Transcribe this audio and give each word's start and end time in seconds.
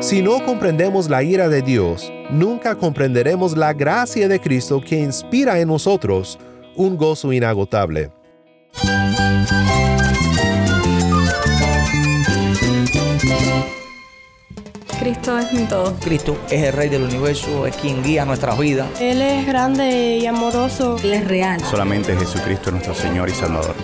Si 0.00 0.22
no 0.22 0.44
comprendemos 0.44 1.10
la 1.10 1.24
ira 1.24 1.48
de 1.48 1.60
Dios, 1.60 2.12
nunca 2.30 2.76
comprenderemos 2.76 3.56
la 3.56 3.72
gracia 3.72 4.28
de 4.28 4.40
Cristo 4.40 4.80
que 4.80 4.96
inspira 4.96 5.58
en 5.58 5.68
nosotros 5.68 6.38
un 6.76 6.96
gozo 6.96 7.32
inagotable. 7.32 8.12
Cristo 15.00 15.38
es 15.38 15.52
mi 15.52 15.64
todo. 15.64 15.96
Cristo 16.00 16.38
es 16.48 16.62
el 16.62 16.72
Rey 16.72 16.88
del 16.88 17.02
universo, 17.02 17.66
es 17.66 17.76
quien 17.76 18.02
guía 18.02 18.24
nuestras 18.24 18.56
vidas. 18.56 18.88
Él 19.00 19.20
es 19.20 19.46
grande 19.46 20.18
y 20.18 20.26
amoroso. 20.26 20.96
Él 21.02 21.14
es 21.14 21.26
real. 21.26 21.60
Solamente 21.60 22.16
Jesucristo 22.16 22.68
es 22.68 22.72
nuestro 22.72 22.94
Señor 22.94 23.28
y 23.28 23.32
Salvador. 23.32 23.74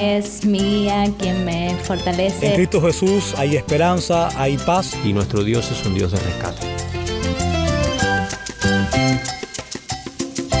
Es 0.00 0.44
mía 0.44 1.12
quien 1.18 1.44
me 1.44 1.74
fortalece. 1.82 2.46
En 2.46 2.54
Cristo 2.54 2.80
Jesús 2.80 3.34
hay 3.36 3.56
esperanza, 3.56 4.28
hay 4.40 4.56
paz. 4.58 4.96
Y 5.04 5.12
nuestro 5.12 5.42
Dios 5.42 5.70
es 5.70 5.84
un 5.84 5.94
Dios 5.94 6.12
de 6.12 6.18
rescate. 6.18 6.66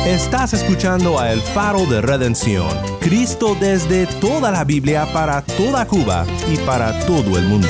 Estás 0.06 0.54
escuchando 0.54 1.20
a 1.20 1.32
El 1.32 1.40
Faro 1.40 1.84
de 1.86 2.00
Redención. 2.00 2.66
Cristo 3.00 3.56
desde 3.60 4.06
toda 4.20 4.50
la 4.50 4.64
Biblia 4.64 5.06
para 5.12 5.42
toda 5.42 5.86
Cuba 5.86 6.26
y 6.52 6.56
para 6.58 6.98
todo 7.00 7.38
el 7.38 7.46
mundo. 7.46 7.68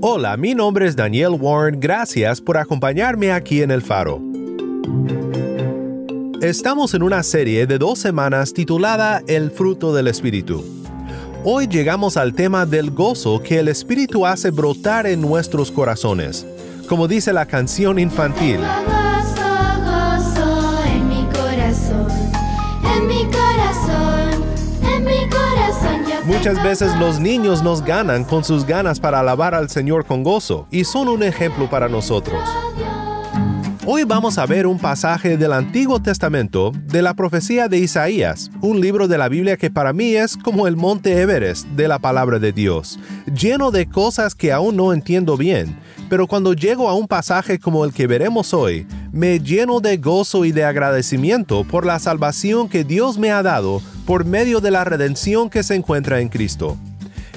Hola, 0.00 0.36
mi 0.36 0.54
nombre 0.54 0.86
es 0.86 0.96
Daniel 0.96 1.36
Warren. 1.38 1.78
Gracias 1.78 2.40
por 2.40 2.56
acompañarme 2.56 3.30
aquí 3.30 3.62
en 3.62 3.70
El 3.70 3.82
Faro. 3.82 4.20
Estamos 6.42 6.92
en 6.94 7.04
una 7.04 7.22
serie 7.22 7.68
de 7.68 7.78
dos 7.78 8.00
semanas 8.00 8.52
titulada 8.52 9.22
El 9.28 9.52
fruto 9.52 9.94
del 9.94 10.08
Espíritu. 10.08 10.64
Hoy 11.44 11.68
llegamos 11.68 12.16
al 12.16 12.34
tema 12.34 12.66
del 12.66 12.90
gozo 12.90 13.40
que 13.40 13.60
el 13.60 13.68
Espíritu 13.68 14.26
hace 14.26 14.50
brotar 14.50 15.06
en 15.06 15.20
nuestros 15.20 15.70
corazones. 15.70 16.44
Como 16.88 17.06
dice 17.06 17.32
la 17.32 17.46
canción 17.46 18.00
infantil, 18.00 18.58
Muchas 26.24 26.60
veces 26.64 26.96
los 26.98 27.20
niños 27.20 27.62
nos 27.62 27.84
ganan 27.84 28.24
con 28.24 28.42
sus 28.42 28.66
ganas 28.66 28.98
para 28.98 29.20
alabar 29.20 29.54
al 29.54 29.70
Señor 29.70 30.04
con 30.04 30.24
gozo 30.24 30.66
y 30.72 30.82
son 30.82 31.08
un 31.08 31.22
ejemplo 31.22 31.70
para 31.70 31.88
nosotros. 31.88 32.42
Hoy 33.84 34.04
vamos 34.04 34.38
a 34.38 34.46
ver 34.46 34.68
un 34.68 34.78
pasaje 34.78 35.36
del 35.36 35.52
Antiguo 35.52 36.00
Testamento 36.00 36.70
de 36.86 37.02
la 37.02 37.14
profecía 37.14 37.66
de 37.66 37.78
Isaías, 37.78 38.48
un 38.60 38.80
libro 38.80 39.08
de 39.08 39.18
la 39.18 39.28
Biblia 39.28 39.56
que 39.56 39.72
para 39.72 39.92
mí 39.92 40.14
es 40.14 40.36
como 40.36 40.68
el 40.68 40.76
monte 40.76 41.20
Everest 41.20 41.66
de 41.66 41.88
la 41.88 41.98
palabra 41.98 42.38
de 42.38 42.52
Dios, 42.52 43.00
lleno 43.34 43.72
de 43.72 43.88
cosas 43.88 44.36
que 44.36 44.52
aún 44.52 44.76
no 44.76 44.92
entiendo 44.92 45.36
bien, 45.36 45.76
pero 46.08 46.28
cuando 46.28 46.52
llego 46.52 46.88
a 46.88 46.94
un 46.94 47.08
pasaje 47.08 47.58
como 47.58 47.84
el 47.84 47.92
que 47.92 48.06
veremos 48.06 48.54
hoy, 48.54 48.86
me 49.10 49.40
lleno 49.40 49.80
de 49.80 49.96
gozo 49.96 50.44
y 50.44 50.52
de 50.52 50.62
agradecimiento 50.62 51.64
por 51.64 51.84
la 51.84 51.98
salvación 51.98 52.68
que 52.68 52.84
Dios 52.84 53.18
me 53.18 53.32
ha 53.32 53.42
dado 53.42 53.82
por 54.06 54.24
medio 54.24 54.60
de 54.60 54.70
la 54.70 54.84
redención 54.84 55.50
que 55.50 55.64
se 55.64 55.74
encuentra 55.74 56.20
en 56.20 56.28
Cristo. 56.28 56.76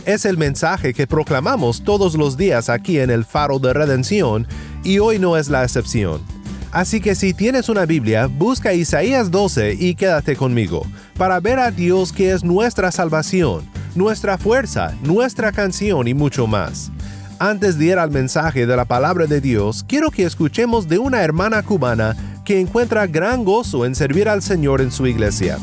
Es 0.05 0.25
el 0.25 0.37
mensaje 0.37 0.93
que 0.93 1.07
proclamamos 1.07 1.83
todos 1.83 2.13
los 2.13 2.37
días 2.37 2.69
aquí 2.69 2.99
en 2.99 3.09
el 3.09 3.25
Faro 3.25 3.57
de 3.57 3.73
Redención 3.73 4.45
y 4.83 4.99
hoy 4.99 5.17
no 5.17 5.37
es 5.37 5.49
la 5.49 5.63
excepción. 5.63 6.34
Así 6.75 6.99
que 6.99 7.15
si 7.15 7.33
tienes 7.33 7.69
una 7.69 7.85
Biblia, 7.85 8.27
busca 8.27 8.73
Isaías 8.73 9.31
12 9.31 9.77
y 9.79 9.95
quédate 9.95 10.35
conmigo, 10.35 10.85
para 11.17 11.39
ver 11.39 11.57
a 11.57 11.71
Dios 11.71 12.11
que 12.11 12.33
es 12.33 12.43
nuestra 12.43 12.91
salvación, 12.91 13.63
nuestra 13.95 14.37
fuerza, 14.37 14.93
nuestra 15.01 15.53
canción 15.53 16.05
y 16.05 16.13
mucho 16.13 16.47
más. 16.47 16.91
Antes 17.39 17.77
de 17.77 17.85
ir 17.85 17.97
al 17.97 18.11
mensaje 18.11 18.65
de 18.65 18.75
la 18.75 18.83
palabra 18.83 19.25
de 19.25 19.39
Dios, 19.39 19.85
quiero 19.87 20.11
que 20.11 20.25
escuchemos 20.25 20.89
de 20.89 20.97
una 20.99 21.23
hermana 21.23 21.63
cubana 21.63 22.13
que 22.43 22.59
encuentra 22.59 23.07
gran 23.07 23.45
gozo 23.45 23.85
en 23.85 23.95
servir 23.95 24.27
al 24.27 24.41
Señor 24.41 24.81
en 24.81 24.91
su 24.91 25.07
iglesia. 25.07 25.57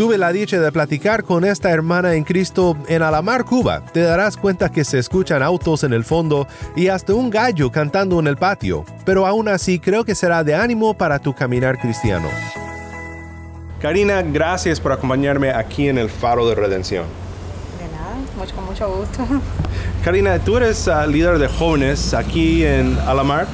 Tuve 0.00 0.16
la 0.16 0.32
dicha 0.32 0.58
de 0.58 0.72
platicar 0.72 1.24
con 1.24 1.44
esta 1.44 1.68
hermana 1.68 2.14
en 2.14 2.24
Cristo 2.24 2.74
en 2.88 3.02
Alamar, 3.02 3.44
Cuba. 3.44 3.84
Te 3.92 4.00
darás 4.00 4.38
cuenta 4.38 4.72
que 4.72 4.82
se 4.82 4.98
escuchan 4.98 5.42
autos 5.42 5.84
en 5.84 5.92
el 5.92 6.04
fondo 6.04 6.48
y 6.74 6.88
hasta 6.88 7.12
un 7.12 7.28
gallo 7.28 7.70
cantando 7.70 8.18
en 8.18 8.26
el 8.26 8.38
patio, 8.38 8.86
pero 9.04 9.26
aún 9.26 9.46
así 9.46 9.78
creo 9.78 10.02
que 10.02 10.14
será 10.14 10.42
de 10.42 10.54
ánimo 10.54 10.94
para 10.94 11.18
tu 11.18 11.34
caminar 11.34 11.78
cristiano. 11.78 12.28
Karina, 13.82 14.22
gracias 14.22 14.80
por 14.80 14.92
acompañarme 14.92 15.50
aquí 15.50 15.90
en 15.90 15.98
el 15.98 16.08
Faro 16.08 16.48
de 16.48 16.54
Redención. 16.54 17.04
De 17.78 17.94
nada, 17.94 18.16
mucho, 18.38 18.54
con 18.54 18.64
mucho 18.64 18.88
gusto. 18.88 19.26
Karina, 20.02 20.38
tú 20.38 20.56
eres 20.56 20.86
uh, 20.86 21.06
líder 21.10 21.38
de 21.38 21.46
jóvenes 21.46 22.14
aquí 22.14 22.64
en 22.64 22.96
Alamar 23.00 23.46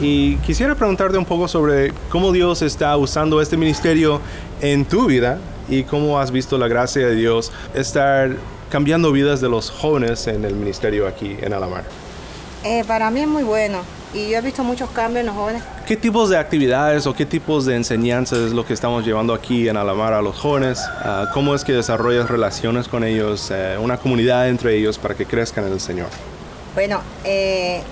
y 0.00 0.36
quisiera 0.46 0.76
preguntarte 0.76 1.18
un 1.18 1.24
poco 1.24 1.48
sobre 1.48 1.92
cómo 2.08 2.30
Dios 2.30 2.62
está 2.62 2.96
usando 2.96 3.42
este 3.42 3.56
ministerio 3.56 4.20
en 4.60 4.84
tu 4.84 5.06
vida 5.06 5.40
y 5.68 5.84
cómo 5.84 6.18
has 6.18 6.30
visto 6.30 6.58
la 6.58 6.68
gracia 6.68 7.06
de 7.06 7.14
Dios 7.14 7.52
estar 7.74 8.36
cambiando 8.70 9.12
vidas 9.12 9.40
de 9.40 9.48
los 9.48 9.70
jóvenes 9.70 10.26
en 10.26 10.44
el 10.44 10.54
ministerio 10.54 11.06
aquí 11.06 11.36
en 11.40 11.52
Alamar. 11.52 11.84
Eh, 12.64 12.84
para 12.86 13.10
mí 13.10 13.20
es 13.20 13.28
muy 13.28 13.42
bueno 13.42 13.80
y 14.14 14.30
yo 14.30 14.38
he 14.38 14.40
visto 14.40 14.62
muchos 14.62 14.90
cambios 14.90 15.20
en 15.20 15.26
los 15.26 15.34
jóvenes. 15.34 15.62
¿Qué 15.86 15.96
tipos 15.96 16.30
de 16.30 16.38
actividades 16.38 17.06
o 17.06 17.14
qué 17.14 17.26
tipos 17.26 17.66
de 17.66 17.76
enseñanzas 17.76 18.38
es 18.38 18.52
lo 18.52 18.64
que 18.64 18.72
estamos 18.72 19.04
llevando 19.04 19.34
aquí 19.34 19.68
en 19.68 19.76
Alamar 19.76 20.12
a 20.12 20.22
los 20.22 20.38
jóvenes? 20.38 20.80
Uh, 21.04 21.32
¿Cómo 21.32 21.54
es 21.54 21.64
que 21.64 21.72
desarrollas 21.72 22.30
relaciones 22.30 22.88
con 22.88 23.04
ellos, 23.04 23.50
eh, 23.50 23.76
una 23.80 23.96
comunidad 23.96 24.48
entre 24.48 24.76
ellos 24.76 24.98
para 24.98 25.14
que 25.14 25.26
crezcan 25.26 25.66
en 25.66 25.72
el 25.72 25.80
Señor? 25.80 26.08
Bueno, 26.74 27.00
eh, 27.24 27.82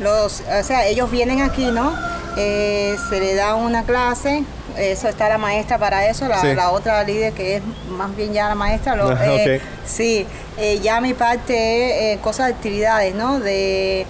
los, 0.00 0.40
o 0.40 0.62
sea, 0.62 0.86
ellos 0.86 1.10
vienen 1.10 1.40
aquí, 1.40 1.66
¿no? 1.66 1.94
Eh, 2.36 2.96
se 3.08 3.20
le 3.20 3.34
da 3.34 3.54
una 3.54 3.84
clase, 3.84 4.44
eso 4.76 5.08
está 5.08 5.28
la 5.28 5.38
maestra 5.38 5.78
para 5.78 6.06
eso, 6.08 6.28
la, 6.28 6.40
Sí. 6.40 6.54
la 6.54 6.70
otra 6.70 7.02
líder 7.04 7.32
que 7.32 7.56
es 7.56 7.62
más 7.90 8.14
bien 8.14 8.32
ya 8.32 8.48
la 8.48 8.54
maestra. 8.54 8.94
Lo, 8.96 9.08
Ah, 9.10 9.16
eh. 9.26 9.60
Sí, 9.86 10.26
eh, 10.58 10.80
ya 10.82 11.00
mi 11.00 11.14
parte 11.14 12.12
es 12.12 12.16
eh, 12.16 12.20
cosas 12.20 12.46
de 12.48 12.52
actividades, 12.54 13.14
¿no? 13.14 13.40
De, 13.40 14.06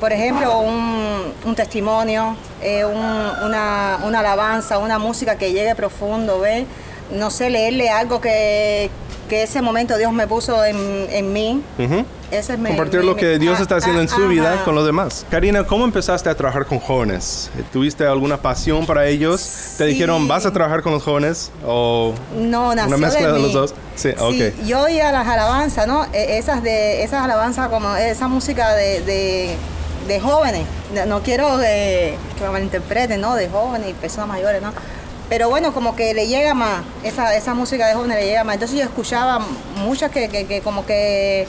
por 0.00 0.12
ejemplo, 0.12 0.58
un, 0.60 1.32
un 1.44 1.54
testimonio, 1.54 2.36
eh, 2.62 2.84
un- 2.84 2.96
una, 3.44 3.98
una 4.04 4.20
alabanza, 4.20 4.78
una 4.78 4.98
música 4.98 5.36
que 5.36 5.52
llegue 5.52 5.74
profundo, 5.74 6.40
¿ves? 6.40 6.64
No 7.12 7.30
sé, 7.30 7.50
leerle 7.50 7.90
algo 7.90 8.20
que, 8.20 8.88
que 9.30 9.42
ese 9.44 9.62
momento 9.62 9.96
Dios 9.96 10.12
me 10.12 10.26
puso 10.26 10.62
en, 10.64 10.76
en 11.10 11.32
mí. 11.32 11.62
Ujú. 11.78 12.04
Ese 12.30 12.52
es 12.54 12.58
mi- 12.58 12.68
Compartir 12.68 13.00
mi- 13.00 13.06
lo 13.06 13.16
que 13.16 13.38
Dios 13.38 13.56
ah, 13.58 13.62
está 13.62 13.76
haciendo 13.76 14.00
ah, 14.00 14.02
en 14.02 14.08
su 14.08 14.28
vida 14.28 14.62
con 14.64 14.74
los 14.74 14.84
demás. 14.84 15.24
Karina, 15.30 15.64
¿cómo 15.66 15.84
empezaste 15.84 16.28
a 16.28 16.34
trabajar 16.34 16.66
con 16.66 16.78
jóvenes? 16.80 17.50
¿Tuviste 17.72 18.04
alguna 18.06 18.36
pasión 18.42 18.86
para 18.86 19.06
ellos? 19.06 19.40
¿Te 19.78 19.84
Sí. 19.86 19.92
dijeron, 19.92 20.28
vas 20.28 20.44
a 20.46 20.52
trabajar 20.52 20.82
con 20.82 20.92
los 20.92 21.02
jóvenes? 21.02 21.50
¿O 21.66 22.12
No, 22.36 22.74
nació 22.74 22.96
una 22.96 23.06
mezcla 23.06 23.32
de, 23.32 23.38
los 23.40 23.52
dos? 23.52 23.74
Sí, 23.96 24.10
ok. 24.18 24.64
yo 24.66 24.82
oía 24.82 25.10
las 25.12 25.26
alabanzas, 25.26 25.86
¿no? 25.86 26.04
E- 26.12 26.38
Esas 26.38 26.62
de 26.62 27.02
esas 27.02 27.22
alabanzas 27.24 27.68
como 27.68 27.94
esa 27.96 28.28
música 28.28 28.74
de, 28.74 29.00
de, 29.02 29.54
de 30.08 30.20
jóvenes. 30.20 30.62
No- 30.94 31.06
No 31.06 31.22
quiero 31.22 31.60
eh, 31.64 32.16
que 32.36 32.44
me 32.44 32.50
malinterpreten, 32.50 33.20
¿no? 33.20 33.34
De 33.36 33.48
jóvenes 33.48 33.90
y 33.90 33.94
personas 33.94 34.28
mayores, 34.28 34.60
¿no? 34.60 34.72
Pero 35.30 35.48
bueno, 35.48 35.72
como 35.72 35.96
que 35.96 36.12
le 36.12 36.26
llega 36.26 36.52
más, 36.54 36.82
esa, 37.04 37.34
esa 37.36 37.54
música 37.54 37.86
de 37.86 37.94
jóvenes 37.94 38.18
le 38.18 38.26
llega 38.26 38.44
más. 38.44 38.54
Entonces 38.54 38.76
yo 38.76 38.84
escuchaba 38.84 39.40
muchas 39.76 40.10
que, 40.10 40.28
que, 40.28 40.44
que 40.44 40.60
como 40.60 40.84
que 40.84 41.46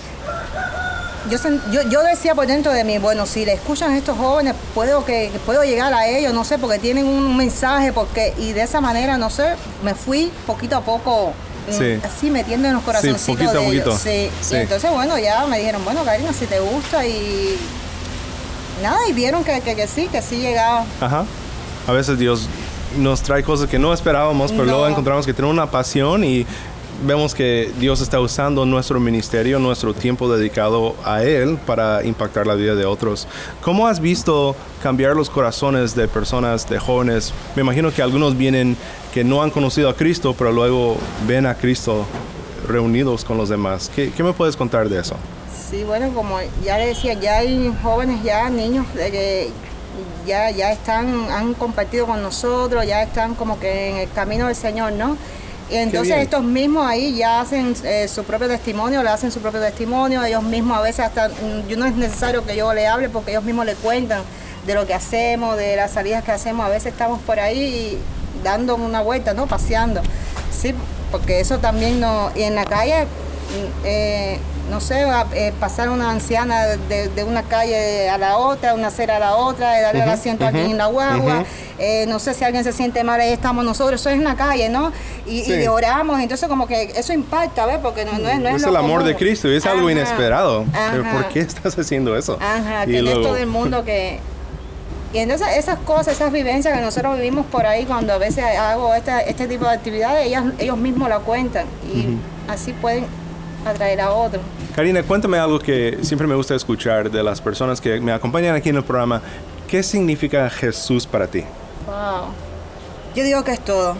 yo, 1.30 1.38
yo, 1.72 1.82
yo 1.90 2.04
decía 2.04 2.36
por 2.36 2.48
dentro 2.48 2.72
de 2.72 2.84
mí, 2.84 2.98
bueno, 3.00 3.26
si 3.26 3.44
le 3.44 3.54
escuchan 3.54 3.92
a 3.92 3.98
estos 3.98 4.18
jóvenes, 4.18 4.54
puedo 4.74 5.04
que 5.06 5.32
puedo 5.46 5.64
llegar 5.64 5.94
a 5.94 6.08
ellos, 6.08 6.34
no 6.34 6.44
sé, 6.44 6.58
porque 6.58 6.80
tienen 6.80 7.06
un 7.06 7.36
mensaje, 7.36 7.92
porque 7.92 8.34
y 8.38 8.54
de 8.54 8.62
esa 8.62 8.82
manera, 8.82 9.18
no 9.18 9.30
sé, 9.30 9.56
me 9.84 9.94
fui 9.96 10.32
poquito 10.46 10.76
a 10.78 10.82
poco 10.82 11.34
mm, 11.70 11.74
Sí. 11.78 12.00
así 12.04 12.30
metiendo 12.32 12.68
en 12.68 12.76
los 12.76 12.84
corazoncitos 12.84 13.26
poquito 13.26 13.50
a 13.52 13.54
de 13.54 13.68
ellos. 13.68 13.84
poquito. 13.86 13.98
Sí. 13.98 14.30
Sí. 14.42 14.56
Y 14.56 14.58
entonces, 14.60 14.92
bueno, 14.92 15.18
ya 15.18 15.46
me 15.48 15.58
dijeron, 15.60 15.84
bueno, 15.86 16.04
Karina, 16.04 16.34
si 16.34 16.46
te 16.46 16.60
gusta 16.60 17.06
y 17.06 17.58
nada, 18.82 18.98
y 19.08 19.14
vieron 19.14 19.44
que, 19.44 19.62
que, 19.62 19.76
que 19.76 19.88
sí, 19.88 20.08
que 20.08 20.22
sí 20.22 20.38
llegaba. 20.38 20.86
Ajá. 21.00 21.26
A 21.88 21.92
veces 21.94 22.18
Dios 22.20 22.48
nos 22.98 23.22
trae 23.22 23.44
cosas 23.44 23.70
que 23.70 23.80
no 23.80 23.94
esperábamos, 23.94 24.52
pero 24.52 24.66
No. 24.66 24.72
luego 24.72 24.88
encontramos 24.88 25.26
que 25.26 25.34
tenemos 25.34 25.54
una 25.54 25.70
pasión 25.72 26.24
y 26.24 26.46
vemos 27.04 27.34
que 27.34 27.72
Dios 27.80 28.00
está 28.02 28.20
usando 28.20 28.64
nuestro 28.66 29.00
ministerio, 29.00 29.58
nuestro 29.58 29.94
tiempo 29.94 30.32
dedicado 30.32 30.96
a 31.04 31.24
Él 31.24 31.58
para 31.66 32.04
impactar 32.04 32.46
la 32.46 32.54
vida 32.54 32.76
de 32.76 32.86
otros. 32.86 33.28
¿Cómo 33.62 33.88
has 33.88 34.00
visto 34.00 34.56
cambiar 34.84 35.16
los 35.16 35.30
corazones 35.30 35.96
de 35.96 36.08
personas, 36.08 36.70
de 36.70 36.78
jóvenes? 36.78 37.34
Me 37.56 37.64
imagino 37.64 37.92
que 37.92 38.02
algunos 38.04 38.38
vienen 38.38 38.78
que 39.14 39.24
no 39.24 39.42
han 39.42 39.50
conocido 39.50 39.90
a 39.90 39.96
Cristo, 39.96 40.36
pero 40.38 40.52
luego 40.52 40.96
ven 41.28 41.46
a 41.48 41.56
Cristo 41.56 42.06
reunidos 42.68 43.26
con 43.26 43.38
los 43.38 43.50
demás. 43.50 43.90
¿Qué, 43.96 44.12
qué 44.16 44.24
me 44.24 44.34
puedes 44.34 44.56
contar 44.56 44.88
de 44.88 45.00
eso? 45.00 45.16
Sí, 45.72 45.84
bueno, 45.84 46.10
como 46.14 46.38
ya 46.64 46.78
le 46.78 46.88
decía, 46.88 47.14
ya 47.14 47.38
hay 47.38 47.74
jóvenes, 47.82 48.22
ya 48.24 48.50
niños 48.50 48.86
de 48.94 49.10
que 49.12 49.50
ya, 50.26 50.50
ya 50.52 50.72
están, 50.72 51.30
han 51.30 51.54
compartido 51.54 52.06
con 52.06 52.22
nosotros, 52.22 52.86
ya 52.86 53.04
están 53.04 53.36
como 53.36 53.60
que 53.60 53.90
en 53.90 53.98
el 53.98 54.12
camino 54.12 54.48
del 54.48 54.56
Señor, 54.56 54.94
¿no? 54.94 55.18
Y 55.70 55.76
entonces 55.76 56.18
estos 56.18 56.44
mismos 56.44 56.86
ahí 56.86 57.16
ya 57.16 57.40
hacen 57.40 57.74
eh, 57.86 58.10
su 58.10 58.26
propio 58.26 58.50
testimonio, 58.50 59.02
le 59.04 59.10
hacen 59.10 59.32
su 59.32 59.40
propio 59.40 59.62
testimonio, 59.62 60.22
ellos 60.22 60.44
mismos 60.44 60.78
a 60.78 60.82
veces 60.82 61.06
hasta, 61.06 61.30
yo 61.70 61.78
no 61.78 61.86
es 61.86 61.96
necesario 61.96 62.46
que 62.46 62.58
yo 62.58 62.74
le 62.74 62.88
hable 62.88 63.08
porque 63.08 63.32
ellos 63.32 63.46
mismos 63.46 63.66
le 63.66 63.76
cuentan 63.76 64.22
de 64.66 64.74
lo 64.76 64.86
que 64.86 64.94
hacemos, 64.94 65.56
de 65.56 65.78
las 65.78 65.92
salidas 65.92 66.26
que 66.26 66.32
hacemos, 66.32 66.66
a 66.66 66.70
veces 66.70 66.92
estamos 66.92 67.22
por 67.22 67.40
ahí 67.40 67.98
dando 68.44 68.76
una 68.76 69.02
vuelta, 69.02 69.34
¿no? 69.34 69.48
Paseando, 69.48 70.02
sí, 70.52 70.76
porque 71.10 71.40
eso 71.40 71.60
también 71.60 72.02
no, 72.02 72.32
y 72.36 72.44
en 72.44 72.56
la 72.56 72.66
calle, 72.66 73.06
mm, 73.06 73.86
eh, 73.86 74.40
no 74.72 74.80
sé, 74.80 75.06
eh, 75.34 75.54
pasar 75.60 75.90
una 75.90 76.10
anciana 76.10 76.66
de, 76.66 77.10
de 77.10 77.24
una 77.24 77.44
calle 77.44 78.10
a 78.10 78.18
la 78.18 78.38
otra, 78.38 78.74
una 78.74 78.88
acera 78.88 79.18
a 79.18 79.20
la 79.20 79.36
otra, 79.36 79.80
darle 79.82 80.02
el 80.02 80.10
asiento 80.10 80.46
a 80.46 80.48
alguien 80.48 80.72
en 80.72 80.78
la 80.78 80.86
guagua, 80.88 81.44
eh, 81.78 82.06
no 82.08 82.18
sé 82.20 82.34
si 82.34 82.44
alguien 82.46 82.64
se 82.64 82.72
siente 82.72 83.04
mal, 83.04 83.20
ahí 83.20 83.32
estamos 83.34 83.64
nosotros, 83.66 84.00
eso 84.00 84.10
es 84.10 84.16
en 84.16 84.24
la 84.24 84.36
calle, 84.36 84.70
¿no? 84.70 84.92
Y, 85.28 85.44
Sí. 85.44 85.54
y 85.56 85.68
oramos, 85.68 86.20
entonces 86.22 86.48
como 86.48 86.66
que 86.68 86.84
eso 86.96 87.12
impacta, 87.14 87.66
¿ves? 87.66 87.80
Porque 87.82 88.06
no, 88.06 88.14
no 88.18 88.30
es, 88.30 88.40
no 88.40 88.50
es 88.50 88.56
Es 88.56 88.62
lo 88.64 88.70
el 88.70 88.76
amor 88.78 89.00
común. 89.02 89.08
de 89.08 89.16
Cristo 89.18 89.48
y 89.50 89.58
es 89.58 89.66
algo 89.66 89.90
inesperado. 89.90 90.66
Pero 90.92 91.04
ajá. 91.04 91.12
¿Por 91.12 91.26
qué 91.30 91.40
estás 91.42 91.78
haciendo 91.78 92.16
eso? 92.18 92.40
Ajá, 92.42 92.86
Y 92.86 92.92
que 92.92 93.02
no 93.02 93.10
es 93.10 93.16
luego- 93.16 93.22
todo 93.28 93.38
el 93.38 93.48
mundo 93.48 93.84
que... 93.84 94.20
Y 95.14 95.18
entonces 95.18 95.48
esas 95.58 95.78
cosas, 95.80 96.14
esas 96.16 96.32
vivencias 96.32 96.74
que 96.74 96.82
nosotros 96.82 97.18
vivimos 97.18 97.46
por 97.48 97.66
ahí 97.66 97.84
cuando 97.84 98.14
a 98.14 98.18
veces 98.18 98.46
hago 98.58 98.94
esta, 98.96 99.20
este 99.20 99.46
tipo 99.50 99.66
de 99.66 99.72
actividades, 99.72 100.26
ellas, 100.28 100.46
ellos 100.58 100.78
mismos 100.78 101.10
la 101.10 101.20
cuentan 101.20 101.66
y 101.94 102.18
así 102.50 102.72
pueden 102.72 103.06
atraer 103.66 104.00
a 104.00 104.12
otros. 104.14 104.42
Karina, 104.76 105.04
cuéntame 105.04 105.38
algo 105.38 105.60
que 105.60 106.00
siempre 106.02 106.28
me 106.28 106.36
gusta 106.36 106.56
escuchar 106.56 107.12
de 107.12 107.24
las 107.24 107.42
personas 107.42 107.82
que 107.82 108.00
me 108.00 108.12
acompañan 108.14 108.56
aquí 108.56 108.70
en 108.70 108.78
el 108.78 108.84
programa. 108.84 109.22
¿Qué 109.68 109.84
significa 109.84 110.50
Jesús 110.50 111.06
para 111.06 111.28
ti? 111.28 111.44
Wow. 111.86 112.28
Yo 113.16 113.24
digo 113.24 113.44
que 113.44 113.52
es 113.52 113.60
todo. 113.60 113.96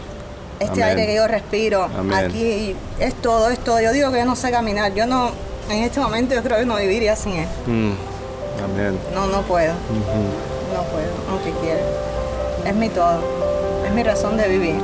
Este 0.60 0.84
Amén. 0.84 0.98
aire 0.98 1.08
que 1.08 1.16
yo 1.16 1.28
respiro 1.28 1.84
Amén. 1.98 2.26
aquí 2.26 2.76
es 3.00 3.16
todo, 3.16 3.50
es 3.50 3.60
todo. 3.60 3.82
Yo 3.82 3.92
digo 3.92 4.12
que 4.12 4.20
yo 4.20 4.26
no 4.26 4.36
sé 4.36 4.52
caminar. 4.52 4.94
Yo 4.94 5.06
no, 5.08 5.32
en 5.70 5.84
este 5.84 6.00
momento 6.00 6.36
yo 6.36 6.44
creo 6.44 6.60
que 6.60 6.66
no 6.66 6.78
viviría 6.78 7.16
sin 7.16 7.34
él. 7.34 7.48
Mm, 7.66 7.92
Amén. 8.64 9.00
No, 9.14 9.28
no 9.28 9.42
puedo. 9.42 9.74
No 9.74 10.84
puedo, 10.84 11.12
aunque 11.30 11.52
quiera. 11.62 11.82
Es 12.66 12.76
mi 12.76 12.90
todo. 12.90 13.20
Es 13.86 13.92
mi 13.92 14.04
razón 14.04 14.38
de 14.38 14.48
vivir. 14.48 14.76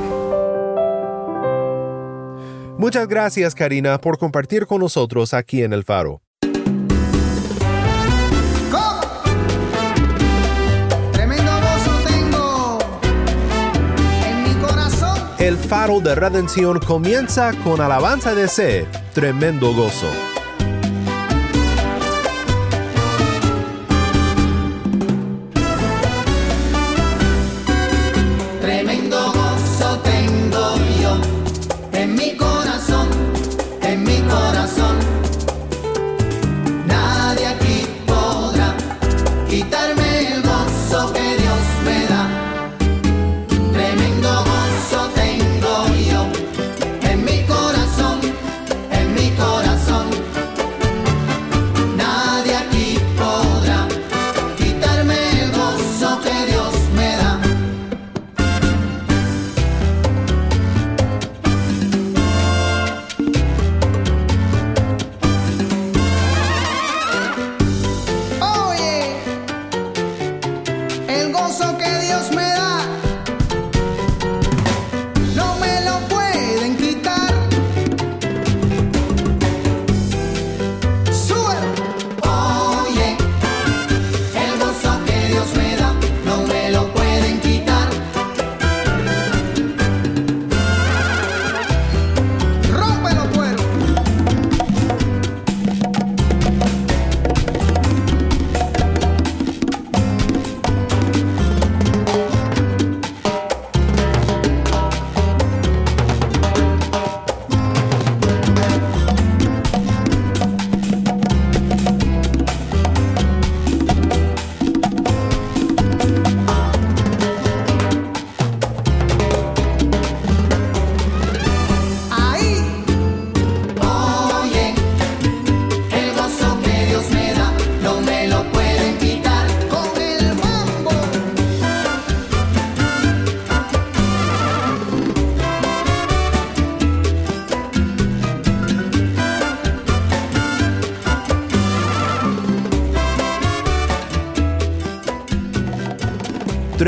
Muchas 2.78 3.08
gracias, 3.08 3.56
Karina, 3.56 4.00
por 4.00 4.18
compartir 4.18 4.64
con 4.66 4.80
nosotros 4.80 5.34
aquí 5.34 5.64
en 5.64 5.72
El 5.72 5.82
Faro. 5.82 6.22
Tremendo 11.12 11.50
gozo 11.60 11.98
tengo 12.06 12.78
en 14.24 14.44
mi 14.44 14.54
corazón. 14.64 15.18
El 15.40 15.56
Faro 15.56 15.98
de 15.98 16.14
Redención 16.14 16.78
comienza 16.78 17.52
con 17.64 17.80
alabanza 17.80 18.36
de 18.36 18.46
sed, 18.46 18.86
tremendo 19.12 19.74
gozo. 19.74 20.37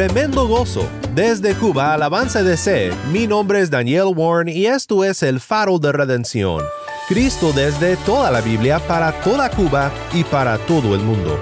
Tremendo 0.01 0.49
gozo. 0.49 0.89
Desde 1.15 1.55
Cuba, 1.55 1.93
alabanza 1.93 2.57
sed. 2.57 2.95
Mi 3.13 3.27
nombre 3.27 3.61
es 3.61 3.69
Daniel 3.69 4.15
Warren 4.17 4.49
y 4.49 4.65
esto 4.65 5.05
es 5.05 5.23
el 5.23 5.41
Faro 5.41 5.79
de 5.79 5.93
Redención. 5.93 6.63
Cristo 7.07 7.53
desde 7.53 7.99
toda 7.99 8.31
la 8.31 8.41
Biblia 8.41 8.79
para 8.79 9.13
toda 9.21 9.51
Cuba 9.51 9.93
y 10.15 10.25
para 10.25 10.57
todo 10.57 10.95
el 10.95 11.03
mundo. 11.03 11.39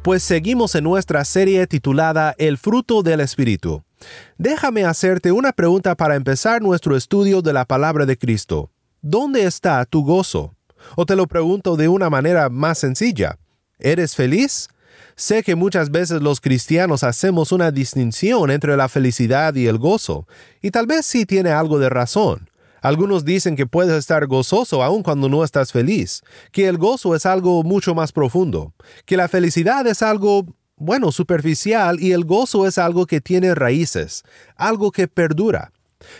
Pues 0.00 0.22
seguimos 0.22 0.74
en 0.76 0.84
nuestra 0.84 1.26
serie 1.26 1.66
titulada 1.66 2.34
El 2.38 2.56
fruto 2.56 3.02
del 3.02 3.20
Espíritu. 3.20 3.84
Déjame 4.38 4.86
hacerte 4.86 5.30
una 5.30 5.52
pregunta 5.52 5.94
para 5.94 6.14
empezar 6.14 6.62
nuestro 6.62 6.96
estudio 6.96 7.42
de 7.42 7.52
la 7.52 7.66
palabra 7.66 8.06
de 8.06 8.16
Cristo. 8.16 8.70
¿Dónde 9.02 9.44
está 9.44 9.84
tu 9.84 10.06
gozo? 10.06 10.54
O 10.96 11.04
te 11.04 11.16
lo 11.16 11.26
pregunto 11.26 11.76
de 11.76 11.88
una 11.88 12.08
manera 12.08 12.48
más 12.48 12.78
sencilla. 12.78 13.36
¿Eres 13.78 14.16
feliz? 14.16 14.70
Sé 15.16 15.42
que 15.42 15.54
muchas 15.54 15.90
veces 15.90 16.22
los 16.22 16.40
cristianos 16.40 17.04
hacemos 17.04 17.52
una 17.52 17.70
distinción 17.70 18.50
entre 18.50 18.76
la 18.76 18.88
felicidad 18.88 19.54
y 19.54 19.66
el 19.66 19.78
gozo, 19.78 20.26
y 20.60 20.70
tal 20.70 20.86
vez 20.86 21.06
sí 21.06 21.26
tiene 21.26 21.50
algo 21.50 21.78
de 21.78 21.88
razón. 21.88 22.48
Algunos 22.82 23.24
dicen 23.24 23.54
que 23.54 23.66
puedes 23.66 23.96
estar 23.96 24.26
gozoso 24.26 24.82
aun 24.82 25.04
cuando 25.04 25.28
no 25.28 25.44
estás 25.44 25.70
feliz, 25.70 26.22
que 26.50 26.66
el 26.66 26.78
gozo 26.78 27.14
es 27.14 27.26
algo 27.26 27.62
mucho 27.62 27.94
más 27.94 28.10
profundo, 28.10 28.74
que 29.06 29.16
la 29.16 29.28
felicidad 29.28 29.86
es 29.86 30.02
algo, 30.02 30.46
bueno, 30.76 31.12
superficial 31.12 32.00
y 32.00 32.10
el 32.10 32.24
gozo 32.24 32.66
es 32.66 32.78
algo 32.78 33.06
que 33.06 33.20
tiene 33.20 33.54
raíces, 33.54 34.24
algo 34.56 34.90
que 34.90 35.06
perdura. 35.06 35.70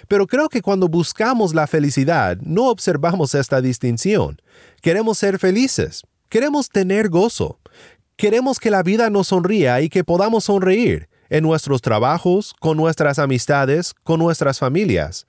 Pero 0.06 0.28
creo 0.28 0.48
que 0.48 0.62
cuando 0.62 0.86
buscamos 0.86 1.52
la 1.52 1.66
felicidad 1.66 2.36
no 2.40 2.68
observamos 2.68 3.34
esta 3.34 3.60
distinción. 3.60 4.40
Queremos 4.80 5.18
ser 5.18 5.40
felices, 5.40 6.02
queremos 6.28 6.68
tener 6.68 7.08
gozo, 7.08 7.58
queremos 8.22 8.60
que 8.60 8.70
la 8.70 8.84
vida 8.84 9.10
nos 9.10 9.26
sonría 9.26 9.80
y 9.80 9.88
que 9.88 10.04
podamos 10.04 10.44
sonreír 10.44 11.08
en 11.28 11.42
nuestros 11.42 11.82
trabajos, 11.82 12.54
con 12.60 12.76
nuestras 12.76 13.18
amistades, 13.18 13.94
con 14.04 14.20
nuestras 14.20 14.60
familias. 14.60 15.26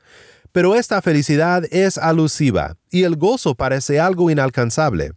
Pero 0.52 0.76
esta 0.76 1.02
felicidad 1.02 1.64
es 1.72 1.98
alusiva 1.98 2.78
y 2.92 3.02
el 3.02 3.16
gozo 3.16 3.56
parece 3.56 4.00
algo 4.00 4.30
inalcanzable. 4.30 5.14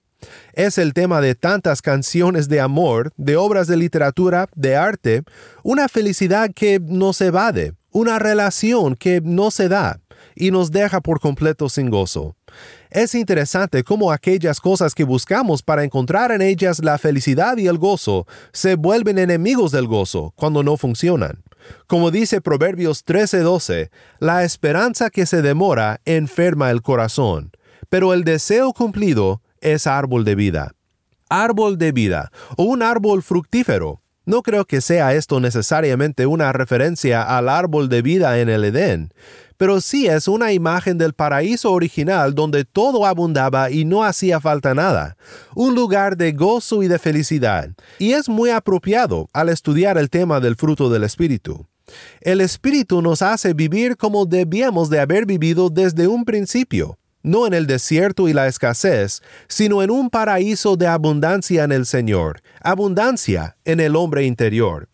Es 0.54 0.78
el 0.78 0.94
tema 0.94 1.20
de 1.20 1.34
tantas 1.34 1.82
canciones 1.82 2.48
de 2.48 2.62
amor, 2.62 3.12
de 3.18 3.36
obras 3.36 3.66
de 3.66 3.76
literatura, 3.76 4.48
de 4.54 4.74
arte, 4.74 5.22
una 5.62 5.90
felicidad 5.90 6.52
que 6.56 6.80
nos 6.80 7.20
evade, 7.20 7.74
una 7.90 8.18
relación 8.18 8.96
que 8.96 9.20
no 9.22 9.50
se 9.50 9.68
da 9.68 10.00
y 10.34 10.50
nos 10.50 10.70
deja 10.70 11.02
por 11.02 11.20
completo 11.20 11.68
sin 11.68 11.90
gozo. 11.90 12.36
Es 12.90 13.14
interesante 13.14 13.84
cómo 13.84 14.12
aquellas 14.12 14.60
cosas 14.60 14.94
que 14.94 15.04
buscamos 15.04 15.62
para 15.62 15.84
encontrar 15.84 16.32
en 16.32 16.42
ellas 16.42 16.82
la 16.82 16.98
felicidad 16.98 17.56
y 17.56 17.66
el 17.66 17.78
gozo 17.78 18.26
se 18.52 18.74
vuelven 18.74 19.18
enemigos 19.18 19.72
del 19.72 19.86
gozo 19.86 20.32
cuando 20.36 20.62
no 20.62 20.76
funcionan. 20.76 21.42
Como 21.86 22.10
dice 22.10 22.40
Proverbios 22.40 23.04
13:12, 23.04 23.90
la 24.18 24.44
esperanza 24.44 25.10
que 25.10 25.26
se 25.26 25.42
demora 25.42 26.00
enferma 26.04 26.70
el 26.70 26.82
corazón, 26.82 27.50
pero 27.88 28.12
el 28.12 28.24
deseo 28.24 28.72
cumplido 28.72 29.42
es 29.60 29.86
árbol 29.86 30.24
de 30.24 30.34
vida. 30.34 30.72
Árbol 31.28 31.76
de 31.76 31.92
vida 31.92 32.30
o 32.56 32.64
un 32.64 32.82
árbol 32.82 33.22
fructífero. 33.22 34.00
No 34.24 34.42
creo 34.42 34.64
que 34.64 34.80
sea 34.80 35.14
esto 35.14 35.38
necesariamente 35.38 36.26
una 36.26 36.52
referencia 36.52 37.22
al 37.22 37.48
árbol 37.48 37.88
de 37.88 38.02
vida 38.02 38.40
en 38.40 38.48
el 38.48 38.64
Edén, 38.64 39.12
pero 39.56 39.80
sí 39.80 40.06
es 40.06 40.28
una 40.28 40.52
imagen 40.52 40.98
del 40.98 41.12
paraíso 41.12 41.72
original 41.72 42.34
donde 42.34 42.64
todo 42.64 43.06
abundaba 43.06 43.70
y 43.70 43.84
no 43.84 44.04
hacía 44.04 44.40
falta 44.40 44.74
nada, 44.74 45.16
un 45.54 45.74
lugar 45.74 46.16
de 46.16 46.32
gozo 46.32 46.82
y 46.82 46.88
de 46.88 46.98
felicidad, 46.98 47.70
y 47.98 48.12
es 48.12 48.28
muy 48.28 48.50
apropiado 48.50 49.28
al 49.32 49.48
estudiar 49.48 49.98
el 49.98 50.10
tema 50.10 50.40
del 50.40 50.56
fruto 50.56 50.90
del 50.90 51.04
Espíritu. 51.04 51.66
El 52.20 52.40
Espíritu 52.40 53.00
nos 53.00 53.22
hace 53.22 53.54
vivir 53.54 53.96
como 53.96 54.26
debíamos 54.26 54.90
de 54.90 55.00
haber 55.00 55.24
vivido 55.24 55.70
desde 55.70 56.08
un 56.08 56.24
principio, 56.24 56.98
no 57.22 57.46
en 57.46 57.54
el 57.54 57.66
desierto 57.66 58.28
y 58.28 58.32
la 58.32 58.46
escasez, 58.46 59.22
sino 59.48 59.82
en 59.82 59.90
un 59.90 60.10
paraíso 60.10 60.76
de 60.76 60.86
abundancia 60.86 61.64
en 61.64 61.72
el 61.72 61.86
Señor, 61.86 62.40
abundancia 62.60 63.56
en 63.64 63.80
el 63.80 63.96
hombre 63.96 64.24
interior. 64.24 64.88